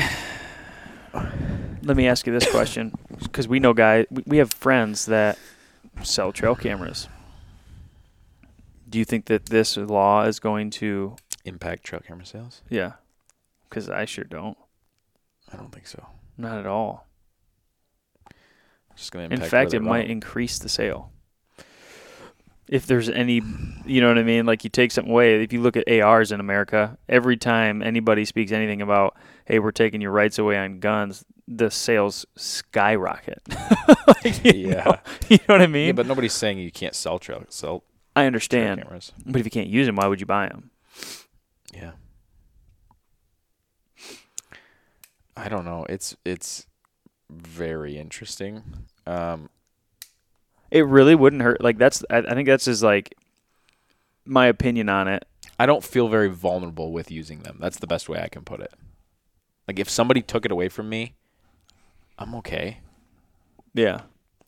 let 1.83 1.97
me 1.97 2.07
ask 2.07 2.25
you 2.27 2.33
this 2.33 2.49
question 2.49 2.93
because 3.21 3.47
we 3.47 3.59
know 3.59 3.73
guys, 3.73 4.05
we, 4.25 4.37
have 4.37 4.53
friends 4.53 5.05
that 5.05 5.37
sell 6.03 6.31
trail 6.31 6.55
cameras. 6.55 7.07
Do 8.89 8.99
you 8.99 9.05
think 9.05 9.25
that 9.25 9.47
this 9.47 9.77
law 9.77 10.23
is 10.23 10.39
going 10.39 10.69
to? 10.71 11.15
Impact 11.43 11.83
trail 11.83 12.01
camera 12.05 12.25
sales? 12.25 12.61
Yeah, 12.69 12.93
because 13.69 13.89
I 13.89 14.05
sure 14.05 14.23
don't. 14.23 14.57
I 15.51 15.57
don't 15.57 15.71
think 15.71 15.87
so. 15.87 16.05
Not 16.37 16.57
at 16.57 16.65
all. 16.65 17.05
Just 18.95 19.11
gonna 19.11 19.27
In 19.29 19.41
fact, 19.41 19.73
it 19.73 19.81
might 19.81 20.09
increase 20.09 20.57
the 20.57 20.69
sale. 20.69 21.11
If 22.67 22.87
there's 22.87 23.09
any, 23.09 23.41
you 23.85 24.01
know 24.01 24.07
what 24.07 24.17
I 24.17 24.23
mean? 24.23 24.45
Like 24.47 24.63
you 24.63 24.69
take 24.71 24.91
something 24.91 25.11
away. 25.11 25.43
If 25.43 25.53
you 25.53 25.61
look 25.61 25.77
at 25.77 25.87
ARs 25.89 26.31
in 26.31 26.39
America, 26.39 26.97
every 27.07 27.37
time 27.37 27.81
anybody 27.83 28.25
speaks 28.25 28.51
anything 28.51 28.81
about, 28.81 29.15
hey, 29.45 29.59
we're 29.59 29.71
taking 29.71 30.01
your 30.01 30.11
rights 30.11 30.39
away 30.39 30.57
on 30.57 30.79
guns, 30.79 31.23
the 31.47 31.69
sales 31.69 32.25
skyrocket. 32.35 33.41
Like, 34.07 34.43
you 34.45 34.69
Yeah. 34.69 34.83
know- 34.85 34.97
you 35.29 35.37
know 35.47 35.53
what 35.55 35.61
I 35.61 35.67
mean? 35.67 35.87
yeah, 35.87 35.91
but 35.93 36.07
nobody's 36.07 36.33
saying 36.33 36.57
you 36.57 36.71
can't 36.71 36.95
sell 36.95 37.19
trail 37.19 37.43
sell 37.49 37.83
I 38.15 38.25
understand. 38.25 38.81
cameras. 38.81 39.11
But 39.25 39.39
if 39.39 39.45
you 39.45 39.51
can't 39.51 39.67
use 39.67 39.85
them, 39.87 39.95
why 39.97 40.07
would 40.07 40.19
you 40.19 40.25
buy 40.25 40.47
them? 40.47 40.71
Yeah. 41.73 41.91
I 45.37 45.49
don't 45.49 45.65
know. 45.65 45.85
It's 45.89 46.15
it's 46.23 46.65
very 47.29 47.97
interesting. 47.97 48.63
Um, 49.05 49.49
It 50.75 50.85
really 50.85 51.15
wouldn't 51.15 51.41
hurt. 51.41 51.61
Like 51.61 51.77
that's, 51.77 52.03
I, 52.09 52.17
I 52.17 52.33
think 52.33 52.47
that's 52.47 52.65
just 52.65 52.83
like 52.83 53.15
my 54.25 54.47
opinion 54.47 54.89
on 54.89 55.07
it. 55.07 55.25
I 55.57 55.65
don't 55.65 55.85
feel 55.85 56.09
very 56.09 56.27
vulnerable 56.27 56.91
with 56.91 57.09
using 57.09 57.39
them. 57.39 57.59
That's 57.61 57.79
the 57.79 57.87
best 57.87 58.09
way 58.09 58.21
I 58.21 58.27
can 58.27 58.43
put 58.43 58.59
it. 58.59 58.73
Like 59.69 59.79
if 59.79 59.89
somebody 59.89 60.21
took 60.21 60.43
it 60.43 60.51
away 60.51 60.67
from 60.67 60.89
me, 60.89 61.15
I'm 62.19 62.35
okay. 62.35 62.79
Yeah. 63.73 64.01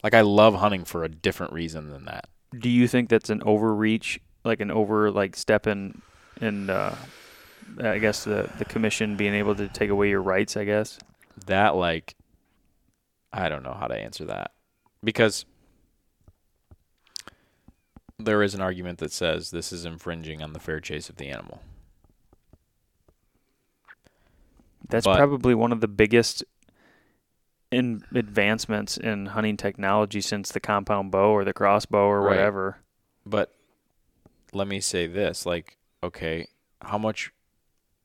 Like 0.04 0.14
I 0.14 0.20
love 0.20 0.56
hunting 0.56 0.84
for 0.84 1.06
a 1.06 1.10
different 1.10 1.54
reason 1.54 1.92
than 1.92 2.04
that. 2.06 2.28
Do 2.60 2.70
you 2.70 2.90
think 2.90 3.08
that's 3.08 3.30
an 3.30 3.42
overreach, 3.44 4.20
like 4.44 4.60
an 4.60 4.70
over 4.70 5.10
like 5.12 5.38
step 5.38 5.66
in, 5.66 6.02
in 6.42 6.70
uh, 6.70 6.96
I 7.82 8.00
guess 8.00 8.26
the 8.26 8.50
the 8.58 8.66
commission 8.66 9.16
being 9.16 9.34
able 9.34 9.56
to 9.56 9.70
take 9.70 9.90
away 9.90 10.10
your 10.10 10.22
rights? 10.22 10.58
I 10.58 10.66
guess. 10.66 11.00
That 11.46 11.76
like 11.76 12.16
I 13.32 13.48
don't 13.48 13.64
know 13.64 13.78
how 13.80 13.88
to 13.88 13.96
answer 13.96 14.26
that. 14.26 14.52
Because 15.04 15.46
there 18.20 18.42
is 18.42 18.56
an 18.56 18.62
argument 18.62 18.98
that 19.00 19.12
says 19.12 19.52
this 19.52 19.72
is 19.72 19.86
infringing 19.86 20.42
on 20.42 20.54
the 20.54 20.60
fair 20.60 20.80
chase 20.80 21.10
of 21.10 21.18
the 21.18 21.28
animal. 21.30 21.62
That's 24.90 25.06
But- 25.06 25.18
probably 25.18 25.54
one 25.54 25.72
of 25.72 25.82
the 25.82 25.88
biggest 25.88 26.44
in 27.70 28.04
advancements 28.16 28.98
in 28.98 29.28
hunting 29.28 29.58
technology 29.58 30.22
since 30.22 30.52
the 30.52 30.60
compound 30.60 31.12
bow 31.12 31.32
or 31.32 31.44
the 31.44 31.54
crossbow 31.54 32.06
or 32.06 32.22
Right. 32.22 32.30
whatever. 32.38 32.78
But 33.26 33.54
let 34.54 34.68
me 34.68 34.80
say 34.80 35.06
this, 35.06 35.46
like, 35.46 35.78
okay, 36.02 36.48
how 36.82 36.98
much 36.98 37.32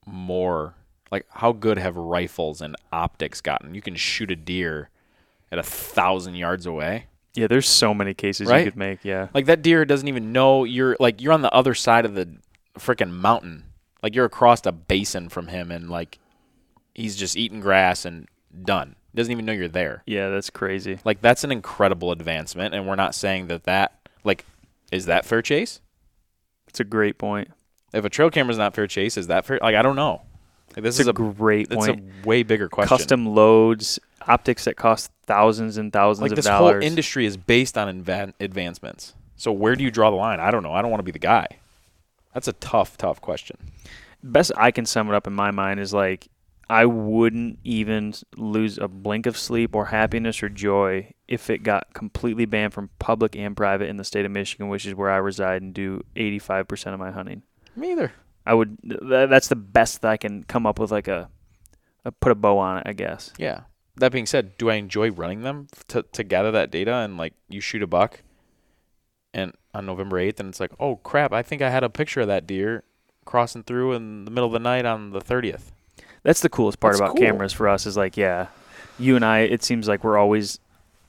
more 0.05 0.75
like 1.11 1.25
how 1.29 1.51
good 1.53 1.77
have 1.77 1.95
rifles 1.95 2.59
and 2.59 2.75
optics 2.91 3.39
gotten? 3.39 3.73
You 3.75 3.81
can 3.81 3.95
shoot 3.95 4.29
a 4.31 4.35
deer 4.35 4.89
at 5.51 5.59
a 5.59 5.63
thousand 5.63 6.35
yards 6.35 6.65
away. 6.65 7.05
Yeah, 7.35 7.47
there's 7.47 7.67
so 7.67 7.93
many 7.93 8.13
cases 8.13 8.47
Right? 8.47 8.59
you 8.65 8.71
could 8.71 8.77
make. 8.77 8.99
Yeah. 9.03 9.27
Like 9.33 9.45
that 9.47 9.61
deer 9.61 9.85
doesn't 9.85 10.07
even 10.07 10.31
know 10.31 10.63
you're 10.65 10.95
like 10.99 11.21
you're 11.21 11.33
on 11.33 11.41
the 11.41 11.51
other 11.53 11.73
side 11.73 12.05
of 12.05 12.13
the 12.13 12.29
freaking 12.77 13.11
mountain. 13.11 13.65
Like 14.03 14.13
you're 14.15 14.25
across 14.25 14.65
a 14.65 14.71
basin 14.71 15.29
from 15.29 15.47
him 15.47 15.71
and 15.71 15.89
like 15.89 16.19
he's 16.93 17.15
just 17.15 17.35
eating 17.37 17.59
grass 17.59 18.05
and 18.05 18.27
done. 18.63 18.95
Doesn't 19.15 19.31
even 19.31 19.45
know 19.45 19.53
you're 19.53 19.67
there. 19.67 20.03
Yeah, 20.05 20.29
that's 20.29 20.49
crazy. 20.49 20.99
Like 21.05 21.21
that's 21.21 21.43
an 21.43 21.51
incredible 21.51 22.11
advancement 22.11 22.75
and 22.75 22.87
we're 22.87 22.95
not 22.95 23.15
saying 23.15 23.47
that 23.47 23.63
that 23.63 23.93
like 24.23 24.45
is 24.91 25.05
that 25.07 25.25
fair 25.25 25.41
chase? 25.41 25.79
It's 26.67 26.79
a 26.79 26.83
great 26.83 27.17
point. 27.17 27.49
If 27.93 28.05
a 28.05 28.09
trail 28.09 28.29
camera's 28.29 28.57
not 28.57 28.73
fair 28.75 28.87
chase, 28.87 29.17
is 29.17 29.27
that 29.27 29.45
fair? 29.45 29.59
Like 29.61 29.75
I 29.75 29.81
don't 29.81 29.95
know. 29.95 30.21
Like 30.75 30.83
this 30.83 30.95
It's 30.95 31.01
is 31.01 31.07
a, 31.07 31.11
a 31.11 31.13
great 31.13 31.69
point. 31.69 32.03
a 32.23 32.27
way 32.27 32.41
bigger 32.43 32.67
question. 32.69 32.89
Custom 32.97 33.25
loads, 33.27 33.99
optics 34.27 34.65
that 34.65 34.75
cost 34.75 35.11
thousands 35.25 35.77
and 35.77 35.91
thousands 35.91 36.21
like 36.23 36.31
of 36.31 36.35
this 36.35 36.45
dollars. 36.45 36.83
whole 36.83 36.83
industry 36.83 37.25
is 37.25 37.37
based 37.37 37.77
on 37.77 37.87
invan- 37.89 38.33
advancements. 38.39 39.13
So 39.35 39.51
where 39.51 39.75
do 39.75 39.83
you 39.83 39.91
draw 39.91 40.09
the 40.09 40.15
line? 40.15 40.39
I 40.39 40.51
don't 40.51 40.63
know. 40.63 40.73
I 40.73 40.81
don't 40.81 40.91
want 40.91 40.99
to 40.99 41.05
be 41.05 41.11
the 41.11 41.19
guy. 41.19 41.47
That's 42.33 42.47
a 42.47 42.53
tough, 42.53 42.97
tough 42.97 43.21
question. 43.21 43.57
Best 44.23 44.51
I 44.57 44.71
can 44.71 44.85
sum 44.85 45.09
it 45.09 45.15
up 45.15 45.27
in 45.27 45.33
my 45.33 45.51
mind 45.51 45.79
is 45.79 45.93
like 45.93 46.27
I 46.69 46.85
wouldn't 46.85 47.59
even 47.63 48.13
lose 48.37 48.77
a 48.77 48.87
blink 48.87 49.25
of 49.25 49.37
sleep 49.37 49.75
or 49.75 49.85
happiness 49.85 50.41
or 50.41 50.49
joy 50.49 51.13
if 51.27 51.49
it 51.49 51.59
got 51.59 51.93
completely 51.93 52.45
banned 52.45 52.73
from 52.73 52.89
public 52.99 53.35
and 53.35 53.55
private 53.55 53.89
in 53.89 53.97
the 53.97 54.03
state 54.03 54.25
of 54.25 54.31
Michigan, 54.31 54.69
which 54.69 54.85
is 54.85 54.95
where 54.95 55.09
I 55.09 55.17
reside 55.17 55.61
and 55.61 55.73
do 55.73 56.03
85% 56.15 56.93
of 56.93 56.99
my 56.99 57.11
hunting. 57.11 57.43
Me 57.75 57.91
either. 57.91 58.13
I 58.45 58.53
would. 58.53 58.77
That's 58.83 59.47
the 59.49 59.55
best 59.55 60.01
that 60.01 60.11
I 60.11 60.17
can 60.17 60.43
come 60.43 60.65
up 60.65 60.79
with. 60.79 60.91
Like 60.91 61.07
a, 61.07 61.29
a 62.05 62.11
put 62.11 62.31
a 62.31 62.35
bow 62.35 62.57
on 62.57 62.77
it, 62.77 62.83
I 62.85 62.93
guess. 62.93 63.31
Yeah. 63.37 63.61
That 63.95 64.11
being 64.11 64.25
said, 64.25 64.57
do 64.57 64.69
I 64.69 64.75
enjoy 64.75 65.11
running 65.11 65.41
them 65.41 65.67
to 65.89 66.03
to 66.13 66.23
gather 66.23 66.51
that 66.51 66.71
data 66.71 66.93
and 66.95 67.17
like 67.17 67.33
you 67.47 67.61
shoot 67.61 67.83
a 67.83 67.87
buck, 67.87 68.21
and 69.33 69.53
on 69.73 69.85
November 69.85 70.19
eighth, 70.19 70.39
and 70.39 70.49
it's 70.49 70.59
like, 70.59 70.71
oh 70.79 70.97
crap, 70.97 71.31
I 71.31 71.43
think 71.43 71.61
I 71.61 71.69
had 71.69 71.83
a 71.83 71.89
picture 71.89 72.21
of 72.21 72.27
that 72.27 72.47
deer 72.47 72.83
crossing 73.25 73.63
through 73.63 73.93
in 73.93 74.25
the 74.25 74.31
middle 74.31 74.47
of 74.47 74.53
the 74.53 74.59
night 74.59 74.85
on 74.85 75.11
the 75.11 75.21
thirtieth. 75.21 75.71
That's 76.23 76.41
the 76.41 76.49
coolest 76.49 76.79
part 76.79 76.93
That's 76.93 77.01
about 77.01 77.17
cool. 77.17 77.25
cameras 77.25 77.53
for 77.53 77.67
us 77.67 77.85
is 77.85 77.97
like, 77.97 78.17
yeah, 78.17 78.47
you 78.97 79.15
and 79.15 79.25
I. 79.25 79.39
It 79.39 79.63
seems 79.63 79.87
like 79.87 80.03
we're 80.03 80.17
always 80.17 80.59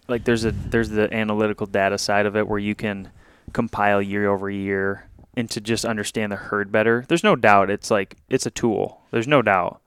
like 0.09 0.25
there's 0.25 0.45
a 0.45 0.51
there's 0.51 0.91
the 0.91 1.13
analytical 1.15 1.67
data 1.67 1.99
side 1.99 2.27
of 2.27 2.37
it 2.37 2.47
where 2.47 2.59
you 2.59 2.75
can 2.75 3.11
compile 3.53 4.03
year 4.03 4.29
over 4.29 4.51
year 4.51 5.09
and 5.37 5.51
to 5.51 5.61
just 5.61 5.85
understand 5.85 6.33
the 6.33 6.37
herd 6.37 6.71
better. 6.71 7.05
There's 7.09 7.25
no 7.25 7.37
doubt 7.37 7.71
it's 7.71 7.91
like 7.91 8.17
it's 8.29 8.47
a 8.47 8.51
tool. 8.51 9.03
There's 9.11 9.29
no 9.29 9.43
doubt. 9.43 9.81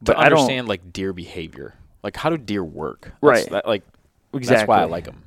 But 0.00 0.14
to 0.14 0.20
I 0.20 0.28
don't 0.28 0.40
understand 0.40 0.68
like 0.68 0.92
deer 0.92 1.12
behavior. 1.12 1.74
Like 2.06 2.16
how 2.16 2.30
do 2.30 2.38
deer 2.38 2.62
work? 2.62 3.10
Right. 3.20 3.50
That, 3.50 3.66
like 3.66 3.82
exactly. 4.32 4.58
that's 4.58 4.68
why 4.68 4.80
I 4.80 4.84
like 4.84 5.06
them. 5.06 5.24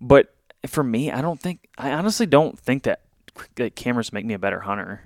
But 0.00 0.32
for 0.64 0.84
me, 0.84 1.10
I 1.10 1.20
don't 1.20 1.40
think 1.40 1.68
I 1.76 1.90
honestly 1.90 2.26
don't 2.26 2.56
think 2.56 2.84
that, 2.84 3.00
that 3.56 3.74
cameras 3.74 4.12
make 4.12 4.24
me 4.24 4.32
a 4.32 4.38
better 4.38 4.60
hunter. 4.60 5.02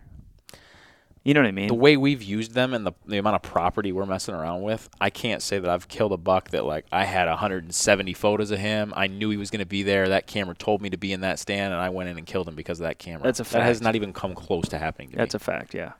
You 1.24 1.32
know 1.32 1.40
what 1.40 1.48
I 1.48 1.52
mean? 1.52 1.68
The 1.68 1.74
way 1.74 1.96
we've 1.96 2.22
used 2.22 2.52
them 2.52 2.74
and 2.74 2.86
the, 2.86 2.92
the 3.06 3.16
amount 3.16 3.36
of 3.36 3.42
property 3.42 3.92
we're 3.92 4.04
messing 4.04 4.34
around 4.34 4.60
with, 4.60 4.90
I 5.00 5.08
can't 5.08 5.40
say 5.40 5.58
that 5.58 5.70
I've 5.70 5.88
killed 5.88 6.12
a 6.12 6.18
buck 6.18 6.50
that 6.50 6.66
like 6.66 6.84
I 6.92 7.04
had 7.06 7.28
170 7.28 8.12
photos 8.12 8.50
of 8.50 8.58
him. 8.58 8.92
I 8.94 9.06
knew 9.06 9.30
he 9.30 9.38
was 9.38 9.50
going 9.50 9.60
to 9.60 9.66
be 9.66 9.82
there. 9.82 10.10
That 10.10 10.26
camera 10.26 10.54
told 10.54 10.82
me 10.82 10.90
to 10.90 10.98
be 10.98 11.14
in 11.14 11.22
that 11.22 11.38
stand, 11.38 11.72
and 11.72 11.80
I 11.80 11.88
went 11.88 12.10
in 12.10 12.18
and 12.18 12.26
killed 12.26 12.46
him 12.46 12.56
because 12.56 12.78
of 12.78 12.84
that 12.84 12.98
camera. 12.98 13.22
That's 13.22 13.40
a 13.40 13.44
fact. 13.44 13.52
That 13.54 13.62
has 13.62 13.80
not 13.80 13.96
even 13.96 14.12
come 14.12 14.34
close 14.34 14.68
to 14.68 14.76
happening 14.76 15.12
to 15.12 15.16
That's 15.16 15.32
me. 15.32 15.38
a 15.38 15.40
fact, 15.40 15.72
yeah. 15.72 15.92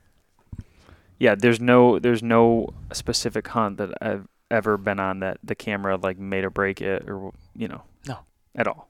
Yeah, 1.18 1.36
there's 1.36 1.58
no 1.58 1.98
there's 1.98 2.22
no 2.22 2.74
specific 2.92 3.48
hunt 3.48 3.78
that 3.78 3.90
I've 4.02 4.26
ever 4.50 4.76
been 4.76 4.98
on 5.00 5.20
that 5.20 5.38
the 5.44 5.54
camera 5.54 5.96
like 5.96 6.18
made 6.18 6.44
or 6.44 6.50
break 6.50 6.80
it 6.80 7.08
or 7.08 7.32
you 7.56 7.68
know. 7.68 7.82
No. 8.06 8.18
At 8.54 8.66
all. 8.66 8.88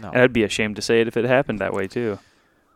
no. 0.00 0.08
And 0.10 0.22
I'd 0.22 0.32
be 0.32 0.42
ashamed 0.44 0.76
to 0.76 0.82
say 0.82 1.00
it 1.00 1.08
if 1.08 1.16
it 1.16 1.24
happened 1.24 1.58
that 1.60 1.72
way 1.74 1.86
too. 1.86 2.18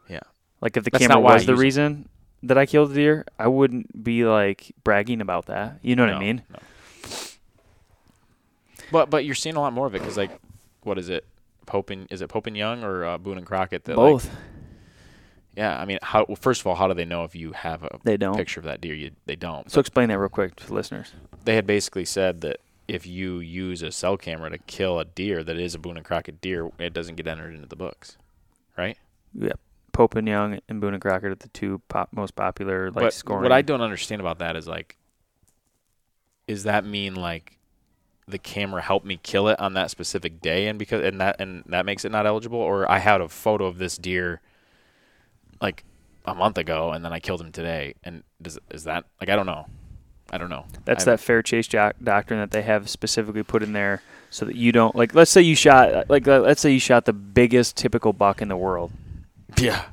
Yeah. 0.08 0.20
Like 0.60 0.76
if 0.76 0.84
the 0.84 0.90
That's 0.90 1.06
camera 1.06 1.20
was 1.20 1.46
the 1.46 1.52
use 1.52 1.60
it. 1.60 1.62
reason 1.62 2.08
that 2.42 2.56
I 2.58 2.66
killed 2.66 2.90
the 2.90 2.94
deer, 2.94 3.24
I 3.38 3.46
wouldn't 3.48 4.02
be 4.04 4.24
like 4.24 4.72
bragging 4.84 5.20
about 5.20 5.46
that. 5.46 5.78
You 5.82 5.96
know 5.96 6.04
what 6.06 6.14
I 6.14 6.18
mean? 6.20 6.42
No. 6.50 6.58
But 8.92 9.08
but 9.10 9.24
you're 9.24 9.34
seeing 9.34 9.56
a 9.56 9.60
lot 9.60 9.72
more 9.72 9.86
of 9.86 9.94
it 9.94 10.00
because 10.00 10.16
like, 10.16 10.30
what 10.82 10.98
is 10.98 11.08
it? 11.08 11.24
Pope 11.66 11.90
and 11.90 12.06
is 12.10 12.20
it 12.22 12.28
Pope 12.28 12.46
and 12.46 12.56
Young 12.56 12.82
or 12.82 13.04
uh, 13.04 13.18
Boone 13.18 13.38
and 13.38 13.46
Crockett? 13.46 13.84
That, 13.84 13.96
like- 13.96 14.12
Both. 14.12 14.30
Yeah. 15.56 15.78
I 15.80 15.84
mean, 15.84 15.98
how? 16.02 16.24
Well, 16.28 16.36
first 16.36 16.60
of 16.60 16.66
all, 16.66 16.74
how 16.74 16.86
do 16.88 16.94
they 16.94 17.04
know 17.04 17.24
if 17.24 17.34
you 17.34 17.52
have 17.52 17.82
a 17.84 17.98
They 18.04 18.16
don't. 18.16 18.36
picture 18.36 18.60
of 18.60 18.64
that 18.64 18.80
deer? 18.80 18.94
You, 18.94 19.10
they 19.26 19.36
don't. 19.36 19.70
So 19.70 19.80
explain 19.80 20.08
that 20.08 20.18
real 20.18 20.28
quick 20.28 20.56
to 20.56 20.72
listeners. 20.74 21.12
they 21.44 21.54
had 21.56 21.66
basically 21.66 22.04
said 22.04 22.40
that 22.42 22.58
if 22.88 23.06
you 23.06 23.38
use 23.38 23.82
a 23.82 23.92
cell 23.92 24.16
camera 24.16 24.50
to 24.50 24.58
kill 24.58 24.98
a 24.98 25.04
deer 25.04 25.44
that 25.44 25.56
is 25.56 25.74
a 25.74 25.78
Boone 25.78 25.96
and 25.96 26.04
Crockett 26.04 26.40
deer, 26.40 26.70
it 26.78 26.92
doesn't 26.92 27.14
get 27.16 27.26
entered 27.28 27.54
into 27.54 27.68
the 27.68 27.76
books, 27.76 28.16
right? 28.76 28.98
Yep. 29.34 29.60
Pope 29.92 30.14
and 30.16 30.26
Young 30.26 30.58
and 30.68 30.80
Boone 30.80 30.94
and 30.94 31.00
Crockett 31.02 31.30
are 31.30 31.34
the 31.36 31.48
two 31.48 31.80
pop, 31.88 32.08
most 32.12 32.34
popular 32.34 32.90
like 32.90 33.04
but 33.04 33.12
scoring. 33.14 33.42
what 33.42 33.52
I 33.52 33.62
don't 33.62 33.80
understand 33.80 34.20
about 34.20 34.38
that 34.38 34.56
is 34.56 34.66
like, 34.66 34.96
is 36.46 36.64
that 36.64 36.84
mean 36.84 37.14
like 37.14 37.58
the 38.26 38.38
camera 38.38 38.80
helped 38.82 39.06
me 39.06 39.18
kill 39.22 39.48
it 39.48 39.58
on 39.60 39.74
that 39.74 39.90
specific 39.90 40.40
day, 40.40 40.66
and 40.68 40.78
because 40.78 41.04
and 41.04 41.20
that 41.20 41.40
and 41.40 41.64
that 41.66 41.84
makes 41.86 42.04
it 42.04 42.12
not 42.12 42.26
eligible, 42.26 42.58
or 42.58 42.90
I 42.90 42.98
had 42.98 43.20
a 43.20 43.28
photo 43.28 43.66
of 43.66 43.78
this 43.78 43.96
deer 43.98 44.40
like 45.60 45.84
a 46.24 46.34
month 46.34 46.58
ago, 46.58 46.92
and 46.92 47.04
then 47.04 47.12
I 47.12 47.20
killed 47.20 47.40
him 47.40 47.52
today, 47.52 47.94
and 48.04 48.22
does 48.40 48.58
is 48.70 48.84
that 48.84 49.04
like 49.20 49.28
I 49.30 49.36
don't 49.36 49.46
know, 49.46 49.66
I 50.30 50.38
don't 50.38 50.50
know. 50.50 50.66
That's 50.84 51.04
that 51.04 51.20
fair 51.20 51.42
chase 51.42 51.66
doc- 51.68 51.96
doctrine 52.02 52.40
that 52.40 52.50
they 52.50 52.62
have 52.62 52.88
specifically 52.88 53.42
put 53.42 53.62
in 53.62 53.72
there 53.72 54.02
so 54.30 54.44
that 54.46 54.56
you 54.56 54.72
don't 54.72 54.94
like. 54.94 55.14
Let's 55.14 55.30
say 55.30 55.42
you 55.42 55.54
shot 55.54 56.08
like 56.08 56.26
let's 56.26 56.60
say 56.60 56.72
you 56.72 56.80
shot 56.80 57.04
the 57.04 57.12
biggest 57.12 57.76
typical 57.76 58.12
buck 58.12 58.40
in 58.40 58.48
the 58.48 58.56
world. 58.56 58.92
yeah. 59.58 59.86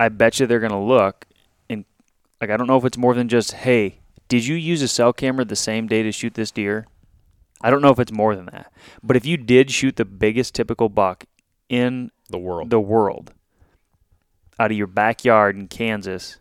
I 0.00 0.08
bet 0.08 0.38
you 0.38 0.46
they're 0.46 0.60
gonna 0.60 0.84
look 0.84 1.26
and 1.68 1.84
like 2.40 2.50
I 2.50 2.56
don't 2.56 2.68
know 2.68 2.76
if 2.76 2.84
it's 2.84 2.96
more 2.98 3.14
than 3.14 3.28
just 3.28 3.52
hey, 3.52 3.98
did 4.28 4.46
you 4.46 4.54
use 4.54 4.82
a 4.82 4.88
cell 4.88 5.12
camera 5.12 5.44
the 5.44 5.56
same 5.56 5.88
day 5.88 6.02
to 6.02 6.12
shoot 6.12 6.34
this 6.34 6.50
deer? 6.50 6.86
I 7.60 7.70
don't 7.70 7.82
know 7.82 7.90
if 7.90 7.98
it's 7.98 8.12
more 8.12 8.36
than 8.36 8.46
that. 8.46 8.72
But 9.02 9.16
if 9.16 9.26
you 9.26 9.36
did 9.36 9.72
shoot 9.72 9.96
the 9.96 10.04
biggest 10.04 10.54
typical 10.54 10.88
buck 10.88 11.24
in 11.68 12.12
The 12.30 12.38
world. 12.38 12.70
the 12.70 12.78
world 12.78 13.32
out 14.58 14.70
of 14.70 14.76
your 14.76 14.86
backyard 14.86 15.56
in 15.56 15.68
Kansas, 15.68 16.38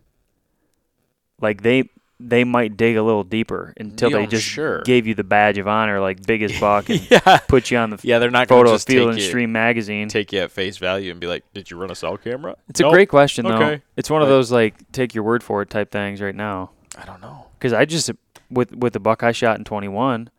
like 1.41 1.61
they 1.61 1.89
they 2.19 2.43
might 2.43 2.75
dig 2.75 2.97
a 2.97 3.03
little 3.03 3.23
deeper 3.23 3.75
until 3.77 4.09
Yeah, 4.09 4.17
they 4.17 4.23
oh, 4.23 4.27
just 4.27 4.45
sure. 4.45 4.81
gave 4.81 5.05
you 5.05 5.13
the 5.13 5.23
badge 5.23 5.59
of 5.59 5.67
honor, 5.67 5.99
like 6.01 6.25
biggest 6.25 6.59
buck, 6.59 6.89
and 6.89 7.09
yeah. 7.11 7.37
put 7.47 7.69
you 7.69 7.77
on 7.77 7.91
the 7.91 7.99
Yeah, 8.01 8.17
they're 8.19 8.31
not 8.31 8.47
photo 8.47 8.73
of 8.73 8.81
Field 8.81 9.09
and 9.11 9.19
you, 9.19 9.23
Stream 9.23 9.51
magazine. 9.51 10.07
take 10.09 10.33
you 10.33 10.39
at 10.39 10.51
face 10.51 10.77
value 10.77 11.11
and 11.11 11.19
be 11.19 11.27
like, 11.27 11.43
"Did 11.53 11.69
you 11.69 11.77
run 11.77 11.91
a 11.91 11.95
cell 11.95 12.17
camera?" 12.17 12.55
It's 12.69 12.79
a 12.79 12.89
great 12.89 13.09
question, 13.09 13.45
though. 13.45 13.55
Okay. 13.57 13.81
It's 13.95 14.09
one 14.09 14.21
of 14.23 14.29
those 14.29 14.51
like 14.51 14.91
take 14.91 15.13
your 15.13 15.23
word 15.23 15.43
for 15.43 15.61
it 15.61 15.69
type 15.69 15.91
things 15.91 16.19
right 16.21 16.35
now. 16.35 16.71
I 16.97 17.05
don't 17.05 17.21
know. 17.21 17.45
Because 17.59 17.73
I 17.73 17.85
just 17.85 18.09
with 18.49 18.75
with 18.75 18.93
the 18.93 18.99
buck 18.99 19.21
I 19.21 19.31
shot 19.31 19.59
in 19.59 19.63
21, 19.63 20.29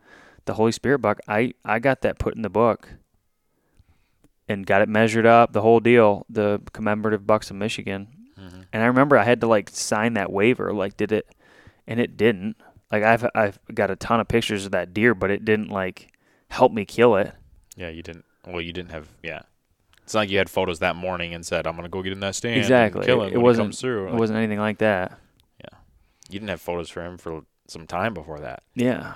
the 0.46 0.54
Holy 0.54 0.72
Spirit 0.72 0.98
buck, 0.98 1.20
I 1.28 1.54
I 1.64 1.78
got 1.78 2.00
that 2.02 2.18
put 2.18 2.34
in 2.34 2.42
the 2.42 2.48
book 2.50 2.88
and 4.48 4.66
got 4.66 4.82
it 4.82 4.88
measured 4.88 5.26
up, 5.26 5.52
the 5.52 5.60
whole 5.62 5.80
deal, 5.80 6.24
the 6.28 6.60
commemorative 6.72 7.26
bucks 7.26 7.50
of 7.50 7.56
Michigan. 7.56 8.08
Mhm. 8.38 8.64
And 8.72 8.82
I 8.82 8.86
remember 8.86 9.16
I 9.18 9.24
had 9.24 9.40
to 9.42 9.46
like 9.46 9.68
sign 9.70 10.14
that 10.14 10.32
waiver, 10.32 10.72
like 10.72 10.96
did 10.96 11.12
it, 11.12 11.28
and 11.86 12.00
it 12.00 12.16
didn't. 12.16 12.56
Like 12.90 13.02
I've 13.02 13.26
I've 13.34 13.58
got 13.74 13.90
a 13.90 13.96
ton 13.96 14.20
of 14.20 14.28
pictures 14.28 14.64
of 14.64 14.72
that 14.72 14.94
deer, 14.94 15.14
but 15.14 15.30
it 15.30 15.44
didn't 15.44 15.68
like 15.68 16.12
help 16.48 16.72
me 16.72 16.84
kill 16.84 17.16
it. 17.16 17.34
Yeah, 17.76 17.88
you 17.90 18.02
didn't. 18.02 18.24
Well, 18.46 18.62
you 18.62 18.72
didn't 18.72 18.92
have. 18.92 19.08
Yeah, 19.22 19.42
it's 20.02 20.14
not 20.14 20.20
like 20.20 20.30
you 20.30 20.38
had 20.38 20.48
photos 20.48 20.78
that 20.78 20.96
morning 20.96 21.34
and 21.34 21.44
said, 21.44 21.66
"I'm 21.66 21.76
gonna 21.76 21.88
go 21.90 22.00
get 22.02 22.12
in 22.12 22.20
that 22.20 22.34
stand." 22.34 22.54
and 22.54 22.62
Exactly. 22.62 23.04
kill 23.04 23.22
him 23.22 23.28
It 23.28 23.36
when 23.36 23.42
wasn't- 23.42 23.66
comes 23.66 23.80
through. 23.80 24.08
It 24.08 24.14
wasn't 24.14 24.38
anything 24.38 24.58
like 24.58 24.78
that. 24.78 25.18
Yeah, 25.60 25.78
you 26.30 26.38
didn't 26.38 26.48
have 26.48 26.62
photos 26.62 26.88
for 26.88 27.02
him 27.04 27.18
for 27.18 27.42
some 27.66 27.86
time 27.86 28.14
before 28.14 28.40
that. 28.40 28.62
Yeah. 28.74 29.14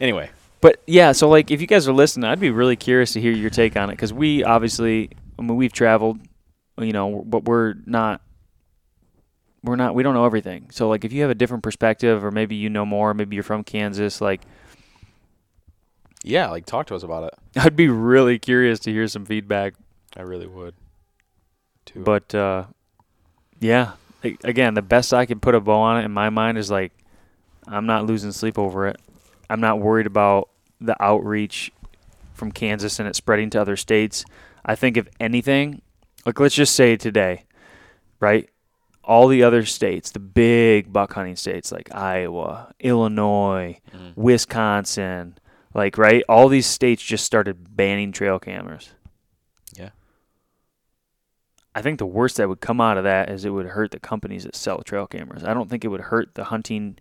Anyway, 0.00 0.30
But 0.60 0.82
yeah, 0.86 1.12
so 1.12 1.28
like 1.28 1.50
if 1.50 1.60
you 1.60 1.66
guys 1.66 1.88
are 1.88 1.92
listening, 1.92 2.28
I'd 2.28 2.40
be 2.40 2.50
really 2.50 2.76
curious 2.76 3.12
to 3.14 3.20
hear 3.20 3.32
your 3.32 3.50
take 3.50 3.76
on 3.76 3.88
it 3.88 3.94
because 3.94 4.12
we 4.12 4.44
obviously, 4.44 5.10
I 5.38 5.42
mean, 5.42 5.56
we've 5.56 5.72
traveled, 5.72 6.20
you 6.78 6.92
know, 6.92 7.24
but 7.26 7.44
we're 7.44 7.74
not, 7.86 8.20
we're 9.62 9.76
not, 9.76 9.94
we 9.94 10.02
don't 10.02 10.14
know 10.14 10.26
everything. 10.26 10.68
So 10.70 10.88
like 10.88 11.04
if 11.04 11.12
you 11.12 11.22
have 11.22 11.30
a 11.30 11.34
different 11.34 11.62
perspective, 11.62 12.24
or 12.24 12.30
maybe 12.30 12.56
you 12.56 12.68
know 12.68 12.84
more, 12.84 13.14
maybe 13.14 13.36
you're 13.36 13.42
from 13.42 13.64
Kansas, 13.64 14.20
like 14.20 14.42
yeah, 16.22 16.50
like 16.50 16.66
talk 16.66 16.86
to 16.88 16.94
us 16.94 17.02
about 17.02 17.24
it. 17.24 17.34
I'd 17.56 17.76
be 17.76 17.88
really 17.88 18.38
curious 18.38 18.78
to 18.80 18.92
hear 18.92 19.08
some 19.08 19.24
feedback. 19.24 19.74
I 20.16 20.22
really 20.22 20.46
would. 20.46 20.74
Too. 21.86 22.00
But 22.00 22.34
uh, 22.34 22.64
yeah, 23.58 23.92
again, 24.22 24.74
the 24.74 24.82
best 24.82 25.14
I 25.14 25.26
can 25.26 25.40
put 25.40 25.54
a 25.54 25.60
bow 25.60 25.80
on 25.80 26.00
it 26.00 26.04
in 26.04 26.10
my 26.10 26.30
mind 26.30 26.58
is 26.58 26.70
like 26.70 26.92
I'm 27.66 27.86
not 27.86 28.06
losing 28.06 28.32
sleep 28.32 28.58
over 28.58 28.86
it. 28.86 29.00
I'm 29.50 29.60
not 29.60 29.80
worried 29.80 30.06
about 30.06 30.48
the 30.80 30.96
outreach 31.02 31.72
from 32.32 32.52
Kansas 32.52 32.98
and 32.98 33.08
it 33.08 33.16
spreading 33.16 33.50
to 33.50 33.60
other 33.60 33.76
states. 33.76 34.24
I 34.64 34.74
think 34.76 34.96
if 34.96 35.08
anything, 35.18 35.82
like 36.24 36.38
let's 36.40 36.54
just 36.54 36.74
say 36.74 36.96
today, 36.96 37.44
right? 38.20 38.48
All 39.02 39.28
the 39.28 39.42
other 39.42 39.64
states, 39.64 40.10
the 40.12 40.20
big 40.20 40.92
buck 40.92 41.12
hunting 41.14 41.36
states 41.36 41.72
like 41.72 41.92
Iowa, 41.94 42.72
Illinois, 42.80 43.78
Mhm. 43.92 44.12
Wisconsin, 44.16 45.36
like 45.74 45.98
right, 45.98 46.22
all 46.28 46.48
these 46.48 46.66
states 46.66 47.02
just 47.02 47.24
started 47.24 47.76
banning 47.76 48.12
trail 48.12 48.38
cameras. 48.38 48.90
Yeah. 49.74 49.90
I 51.74 51.82
think 51.82 51.98
the 51.98 52.06
worst 52.06 52.36
that 52.36 52.48
would 52.48 52.60
come 52.60 52.80
out 52.80 52.98
of 52.98 53.04
that 53.04 53.30
is 53.30 53.44
it 53.44 53.50
would 53.50 53.66
hurt 53.66 53.90
the 53.90 54.00
companies 54.00 54.44
that 54.44 54.56
sell 54.56 54.82
trail 54.82 55.06
cameras. 55.06 55.44
I 55.44 55.54
don't 55.54 55.68
think 55.70 55.84
it 55.84 55.88
would 55.88 56.00
hurt 56.02 56.34
the 56.34 56.44
hunting 56.44 56.98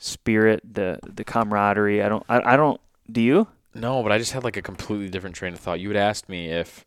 spirit, 0.00 0.60
the 0.64 0.98
the 1.06 1.22
camaraderie. 1.22 2.02
I 2.02 2.08
don't. 2.08 2.24
I, 2.28 2.54
I 2.54 2.56
don't. 2.56 2.80
Do 3.10 3.20
you? 3.20 3.46
No, 3.74 4.02
but 4.02 4.10
I 4.10 4.18
just 4.18 4.32
had 4.32 4.42
like 4.42 4.56
a 4.56 4.62
completely 4.62 5.08
different 5.08 5.36
train 5.36 5.52
of 5.52 5.60
thought. 5.60 5.78
You 5.78 5.88
had 5.88 5.96
asked 5.96 6.28
me 6.28 6.48
if 6.50 6.84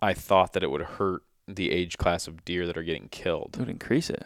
I 0.00 0.14
thought 0.14 0.54
that 0.54 0.62
it 0.62 0.70
would 0.70 0.82
hurt 0.82 1.22
the 1.46 1.70
age 1.70 1.98
class 1.98 2.26
of 2.26 2.44
deer 2.44 2.66
that 2.66 2.76
are 2.78 2.82
getting 2.82 3.08
killed. 3.08 3.50
It 3.54 3.60
would 3.60 3.68
increase 3.68 4.08
it. 4.08 4.24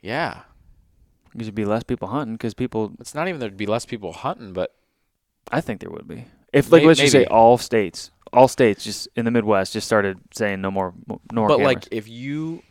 Yeah. 0.00 0.40
Because 1.32 1.46
there'd 1.46 1.54
be 1.54 1.64
less 1.64 1.82
people 1.82 2.08
hunting. 2.08 2.34
Because 2.34 2.54
people, 2.54 2.92
It's 2.98 3.14
not 3.14 3.28
even 3.28 3.40
there'd 3.40 3.56
be 3.56 3.66
less 3.66 3.86
people 3.86 4.12
hunting, 4.12 4.52
but 4.52 4.74
I 5.50 5.60
think 5.60 5.80
there 5.80 5.90
would 5.90 6.08
be. 6.08 6.26
If 6.52 6.70
like 6.70 6.82
May- 6.82 6.88
let's 6.88 7.00
just 7.00 7.12
say 7.12 7.24
all 7.26 7.56
states, 7.56 8.10
all 8.32 8.48
states 8.48 8.84
just 8.84 9.08
in 9.16 9.24
the 9.24 9.30
Midwest 9.30 9.72
just 9.72 9.86
started 9.86 10.18
saying 10.34 10.60
no 10.60 10.70
more, 10.70 10.92
no 11.08 11.20
more 11.32 11.48
but 11.48 11.58
cameras. 11.58 11.74
like 11.74 11.88
if 11.90 12.08
you 12.08 12.62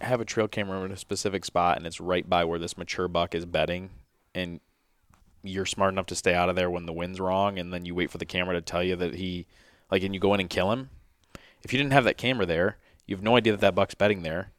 have 0.00 0.20
a 0.20 0.24
trail 0.24 0.48
camera 0.48 0.84
in 0.84 0.92
a 0.92 0.96
specific 0.96 1.44
spot 1.44 1.76
and 1.76 1.86
it's 1.86 2.00
right 2.00 2.28
by 2.28 2.44
where 2.44 2.58
this 2.58 2.78
mature 2.78 3.08
buck 3.08 3.34
is 3.34 3.44
bedding 3.44 3.90
and 4.34 4.60
you're 5.42 5.66
smart 5.66 5.92
enough 5.92 6.06
to 6.06 6.14
stay 6.14 6.34
out 6.34 6.48
of 6.48 6.56
there 6.56 6.70
when 6.70 6.86
the 6.86 6.92
wind's 6.92 7.20
wrong 7.20 7.58
and 7.58 7.72
then 7.72 7.84
you 7.84 7.94
wait 7.94 8.10
for 8.10 8.18
the 8.18 8.26
camera 8.26 8.54
to 8.54 8.60
tell 8.60 8.82
you 8.82 8.96
that 8.96 9.14
he 9.14 9.46
like 9.90 10.02
and 10.02 10.14
you 10.14 10.20
go 10.20 10.34
in 10.34 10.40
and 10.40 10.50
kill 10.50 10.72
him 10.72 10.90
if 11.62 11.72
you 11.72 11.78
didn't 11.78 11.92
have 11.92 12.04
that 12.04 12.16
camera 12.16 12.46
there 12.46 12.76
you 13.08 13.16
have 13.16 13.24
no 13.24 13.36
idea 13.36 13.54
that 13.54 13.60
that 13.62 13.74
buck's 13.74 13.94
bedding 13.94 14.22
there. 14.22 14.52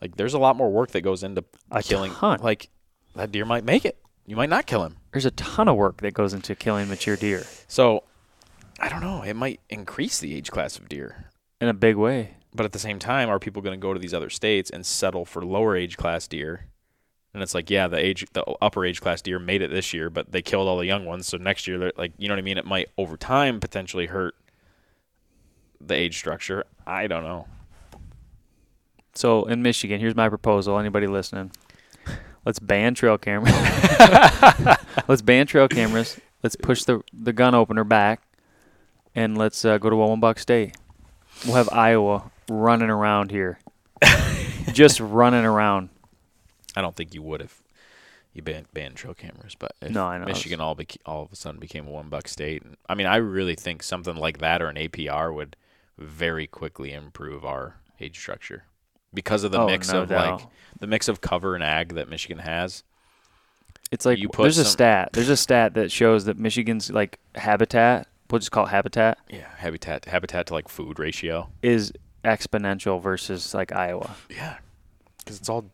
Like 0.00 0.16
there's 0.16 0.34
a 0.34 0.38
lot 0.38 0.56
more 0.56 0.70
work 0.70 0.90
that 0.92 1.02
goes 1.02 1.22
into 1.22 1.44
A 1.70 1.82
killing 1.82 2.10
ton. 2.10 2.40
like 2.42 2.70
that 3.14 3.30
deer 3.30 3.44
might 3.44 3.64
make 3.64 3.84
it. 3.84 3.98
You 4.24 4.34
might 4.34 4.48
not 4.48 4.66
kill 4.66 4.82
him. 4.82 4.96
There's 5.12 5.26
a 5.26 5.30
ton 5.32 5.68
of 5.68 5.76
work 5.76 5.98
that 5.98 6.14
goes 6.14 6.32
into 6.32 6.54
killing 6.56 6.88
mature 6.88 7.16
deer. 7.16 7.44
So 7.68 8.02
i 8.80 8.88
don't 8.88 9.02
know. 9.02 9.22
It 9.22 9.34
might 9.34 9.60
increase 9.68 10.18
the 10.18 10.34
age 10.34 10.50
class 10.50 10.78
of 10.78 10.88
deer. 10.88 11.30
In 11.60 11.68
a 11.68 11.74
big 11.74 11.96
way. 11.96 12.35
But 12.56 12.64
at 12.64 12.72
the 12.72 12.78
same 12.78 12.98
time, 12.98 13.28
are 13.28 13.38
people 13.38 13.62
going 13.62 13.78
to 13.78 13.82
go 13.82 13.92
to 13.92 14.00
these 14.00 14.14
other 14.14 14.30
states 14.30 14.70
and 14.70 14.84
settle 14.84 15.24
for 15.24 15.44
lower 15.44 15.76
age 15.76 15.96
class 15.96 16.26
deer? 16.26 16.66
And 17.34 17.42
it's 17.42 17.54
like, 17.54 17.68
yeah, 17.68 17.86
the 17.86 17.98
age, 17.98 18.24
the 18.32 18.44
upper 18.62 18.84
age 18.86 19.02
class 19.02 19.20
deer 19.20 19.38
made 19.38 19.60
it 19.60 19.70
this 19.70 19.92
year, 19.92 20.08
but 20.08 20.32
they 20.32 20.40
killed 20.40 20.66
all 20.66 20.78
the 20.78 20.86
young 20.86 21.04
ones. 21.04 21.26
So 21.26 21.36
next 21.36 21.68
year, 21.68 21.78
they're 21.78 21.92
like, 21.98 22.12
you 22.16 22.28
know 22.28 22.34
what 22.34 22.38
I 22.38 22.42
mean? 22.42 22.56
It 22.56 22.64
might 22.64 22.88
over 22.96 23.18
time 23.18 23.60
potentially 23.60 24.06
hurt 24.06 24.34
the 25.78 25.94
age 25.94 26.16
structure. 26.16 26.64
I 26.86 27.06
don't 27.06 27.24
know. 27.24 27.46
So 29.14 29.44
in 29.44 29.62
Michigan, 29.62 30.00
here's 30.00 30.14
my 30.14 30.30
proposal. 30.30 30.78
Anybody 30.78 31.06
listening? 31.06 31.50
Let's 32.46 32.58
ban 32.58 32.94
trail 32.94 33.18
cameras. 33.18 33.54
let's 35.08 35.20
ban 35.20 35.48
trail 35.48 35.66
cameras. 35.66 36.20
Let's 36.44 36.54
push 36.54 36.84
the 36.84 37.02
the 37.12 37.32
gun 37.32 37.56
opener 37.56 37.82
back, 37.82 38.22
and 39.16 39.36
let's 39.36 39.64
uh, 39.64 39.78
go 39.78 39.90
to 39.90 39.96
one 39.96 40.20
buck 40.20 40.38
state. 40.38 40.76
We'll 41.44 41.54
have 41.56 41.68
Iowa 41.72 42.30
running 42.48 42.90
around 42.90 43.30
here, 43.30 43.58
just 44.72 45.00
running 45.00 45.44
around. 45.44 45.90
I 46.74 46.80
don't 46.82 46.96
think 46.96 47.14
you 47.14 47.22
would 47.22 47.40
if 47.40 47.62
you 48.32 48.42
banned, 48.42 48.66
banned 48.74 48.96
trail 48.96 49.14
cameras, 49.14 49.54
but 49.58 49.72
if 49.80 49.90
No, 49.90 50.06
I 50.06 50.18
know. 50.18 50.26
Michigan 50.26 50.60
all 50.60 50.74
beca- 50.76 50.98
all 51.06 51.22
of 51.22 51.32
a 51.32 51.36
sudden 51.36 51.58
became 51.60 51.86
a 51.86 51.90
one 51.90 52.08
buck 52.08 52.28
state, 52.28 52.62
and 52.62 52.76
I 52.88 52.94
mean, 52.94 53.06
I 53.06 53.16
really 53.16 53.54
think 53.54 53.82
something 53.82 54.16
like 54.16 54.38
that 54.38 54.60
or 54.62 54.68
an 54.68 54.76
APR 54.76 55.32
would 55.34 55.56
very 55.98 56.46
quickly 56.46 56.92
improve 56.92 57.44
our 57.44 57.76
age 58.00 58.18
structure 58.18 58.64
because 59.14 59.44
of 59.44 59.52
the 59.52 59.60
Oh, 59.60 59.66
mix 59.66 59.90
no 59.90 60.02
of 60.02 60.08
doubt. 60.10 60.40
like 60.40 60.48
the 60.80 60.86
mix 60.86 61.08
of 61.08 61.20
cover 61.22 61.54
and 61.54 61.64
ag 61.64 61.94
that 61.94 62.08
Michigan 62.08 62.38
has. 62.38 62.82
It's 63.90 64.04
like 64.04 64.18
there's 64.36 64.58
a 64.58 64.64
stat. 64.64 65.10
There's 65.12 65.28
a 65.28 65.36
stat 65.36 65.74
that 65.74 65.90
shows 65.92 66.24
that 66.26 66.38
Michigan's 66.38 66.90
like 66.90 67.18
habitat, 67.36 68.08
we'll 68.30 68.38
just 68.38 68.50
call 68.50 68.66
it 68.66 68.70
habitat, 68.70 69.18
Yeah, 69.30 69.48
habitat 69.58 70.04
habitat 70.06 70.46
to 70.48 70.54
like 70.54 70.68
food 70.68 70.98
ratio. 70.98 71.48
is 71.62 71.92
exponential 72.24 73.00
versus 73.00 73.54
like 73.54 73.72
Iowa. 73.72 74.16
Yeah, 74.30 74.56
because 75.18 75.38
it's 75.38 75.48
all 75.48 75.66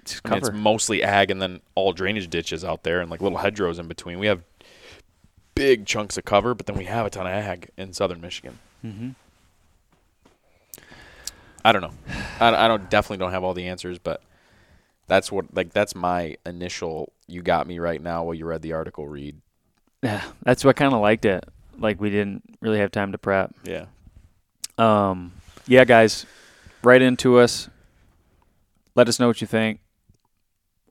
It's 0.00 0.20
I 0.24 0.30
mean, 0.30 0.38
it's 0.38 0.50
mostly 0.52 1.02
ag 1.02 1.30
and 1.30 1.40
then 1.40 1.60
all 1.74 1.92
drainage 1.92 2.28
ditches 2.28 2.64
out 2.64 2.82
there 2.82 3.00
and 3.00 3.10
like 3.10 3.20
little 3.20 3.38
hedgerows 3.38 3.78
in 3.78 3.88
between. 3.88 4.18
We 4.18 4.26
have 4.26 4.42
big 5.54 5.86
chunks 5.86 6.16
of 6.18 6.24
cover, 6.24 6.54
but 6.54 6.66
then 6.66 6.76
we 6.76 6.84
have 6.84 7.06
a 7.06 7.10
ton 7.10 7.26
of 7.26 7.32
ag 7.32 7.70
in 7.76 7.92
southern 7.92 8.20
Michigan. 8.20 8.58
mm-hmm. 8.84 9.10
I 11.64 11.70
don't 11.72 11.82
know. 11.82 11.92
I, 12.40 12.64
I 12.64 12.68
don't 12.68 12.90
definitely 12.90 13.18
don't 13.18 13.30
have 13.30 13.44
all 13.44 13.54
the 13.54 13.68
answers, 13.68 13.98
but 13.98 14.20
that's 15.06 15.30
what 15.30 15.54
like 15.54 15.72
that's 15.72 15.94
my 15.94 16.36
initial. 16.44 17.12
You 17.28 17.40
got 17.42 17.66
me 17.68 17.78
right 17.78 18.02
now 18.02 18.24
while 18.24 18.34
you 18.34 18.46
read 18.46 18.62
the 18.62 18.72
article. 18.72 19.06
Read. 19.06 19.40
Yeah, 20.02 20.22
that's 20.42 20.64
what 20.64 20.76
I 20.76 20.78
kind 20.78 20.92
of 20.92 21.00
liked 21.00 21.24
it. 21.24 21.44
Like 21.78 22.00
we 22.00 22.10
didn't 22.10 22.42
really 22.60 22.78
have 22.78 22.90
time 22.90 23.12
to 23.12 23.18
prep. 23.18 23.54
Yeah. 23.64 23.86
Um, 24.78 25.32
yeah, 25.66 25.84
guys, 25.84 26.26
write 26.82 27.02
into 27.02 27.38
us. 27.38 27.68
Let 28.94 29.08
us 29.08 29.18
know 29.18 29.28
what 29.28 29.40
you 29.40 29.46
think. 29.46 29.80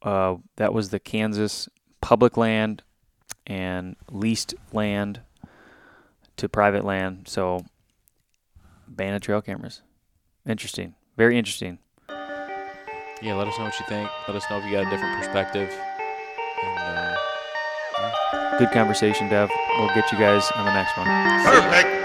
Uh, 0.01 0.37
that 0.55 0.73
was 0.73 0.89
the 0.89 0.99
Kansas 0.99 1.69
public 2.01 2.35
land 2.35 2.83
and 3.45 3.95
leased 4.09 4.55
land 4.73 5.21
to 6.37 6.49
private 6.49 6.83
land. 6.83 7.27
So, 7.27 7.65
ban 8.87 9.13
of 9.13 9.21
trail 9.21 9.41
cameras. 9.41 9.81
Interesting. 10.47 10.95
Very 11.17 11.37
interesting. 11.37 11.77
Yeah. 12.09 13.35
Let 13.35 13.47
us 13.47 13.57
know 13.59 13.65
what 13.65 13.79
you 13.79 13.85
think. 13.87 14.09
Let 14.27 14.35
us 14.35 14.43
know 14.49 14.57
if 14.57 14.65
you 14.65 14.71
got 14.71 14.87
a 14.87 14.89
different 14.89 15.19
perspective. 15.19 15.71
And, 16.63 16.79
uh, 16.79 17.00
Good 18.59 18.71
conversation, 18.71 19.29
Dev. 19.29 19.49
We'll 19.77 19.93
get 19.95 20.11
you 20.11 20.17
guys 20.17 20.49
on 20.55 20.65
the 20.65 20.73
next 20.73 20.95
one. 20.97 21.07
Perfect. 21.07 22.00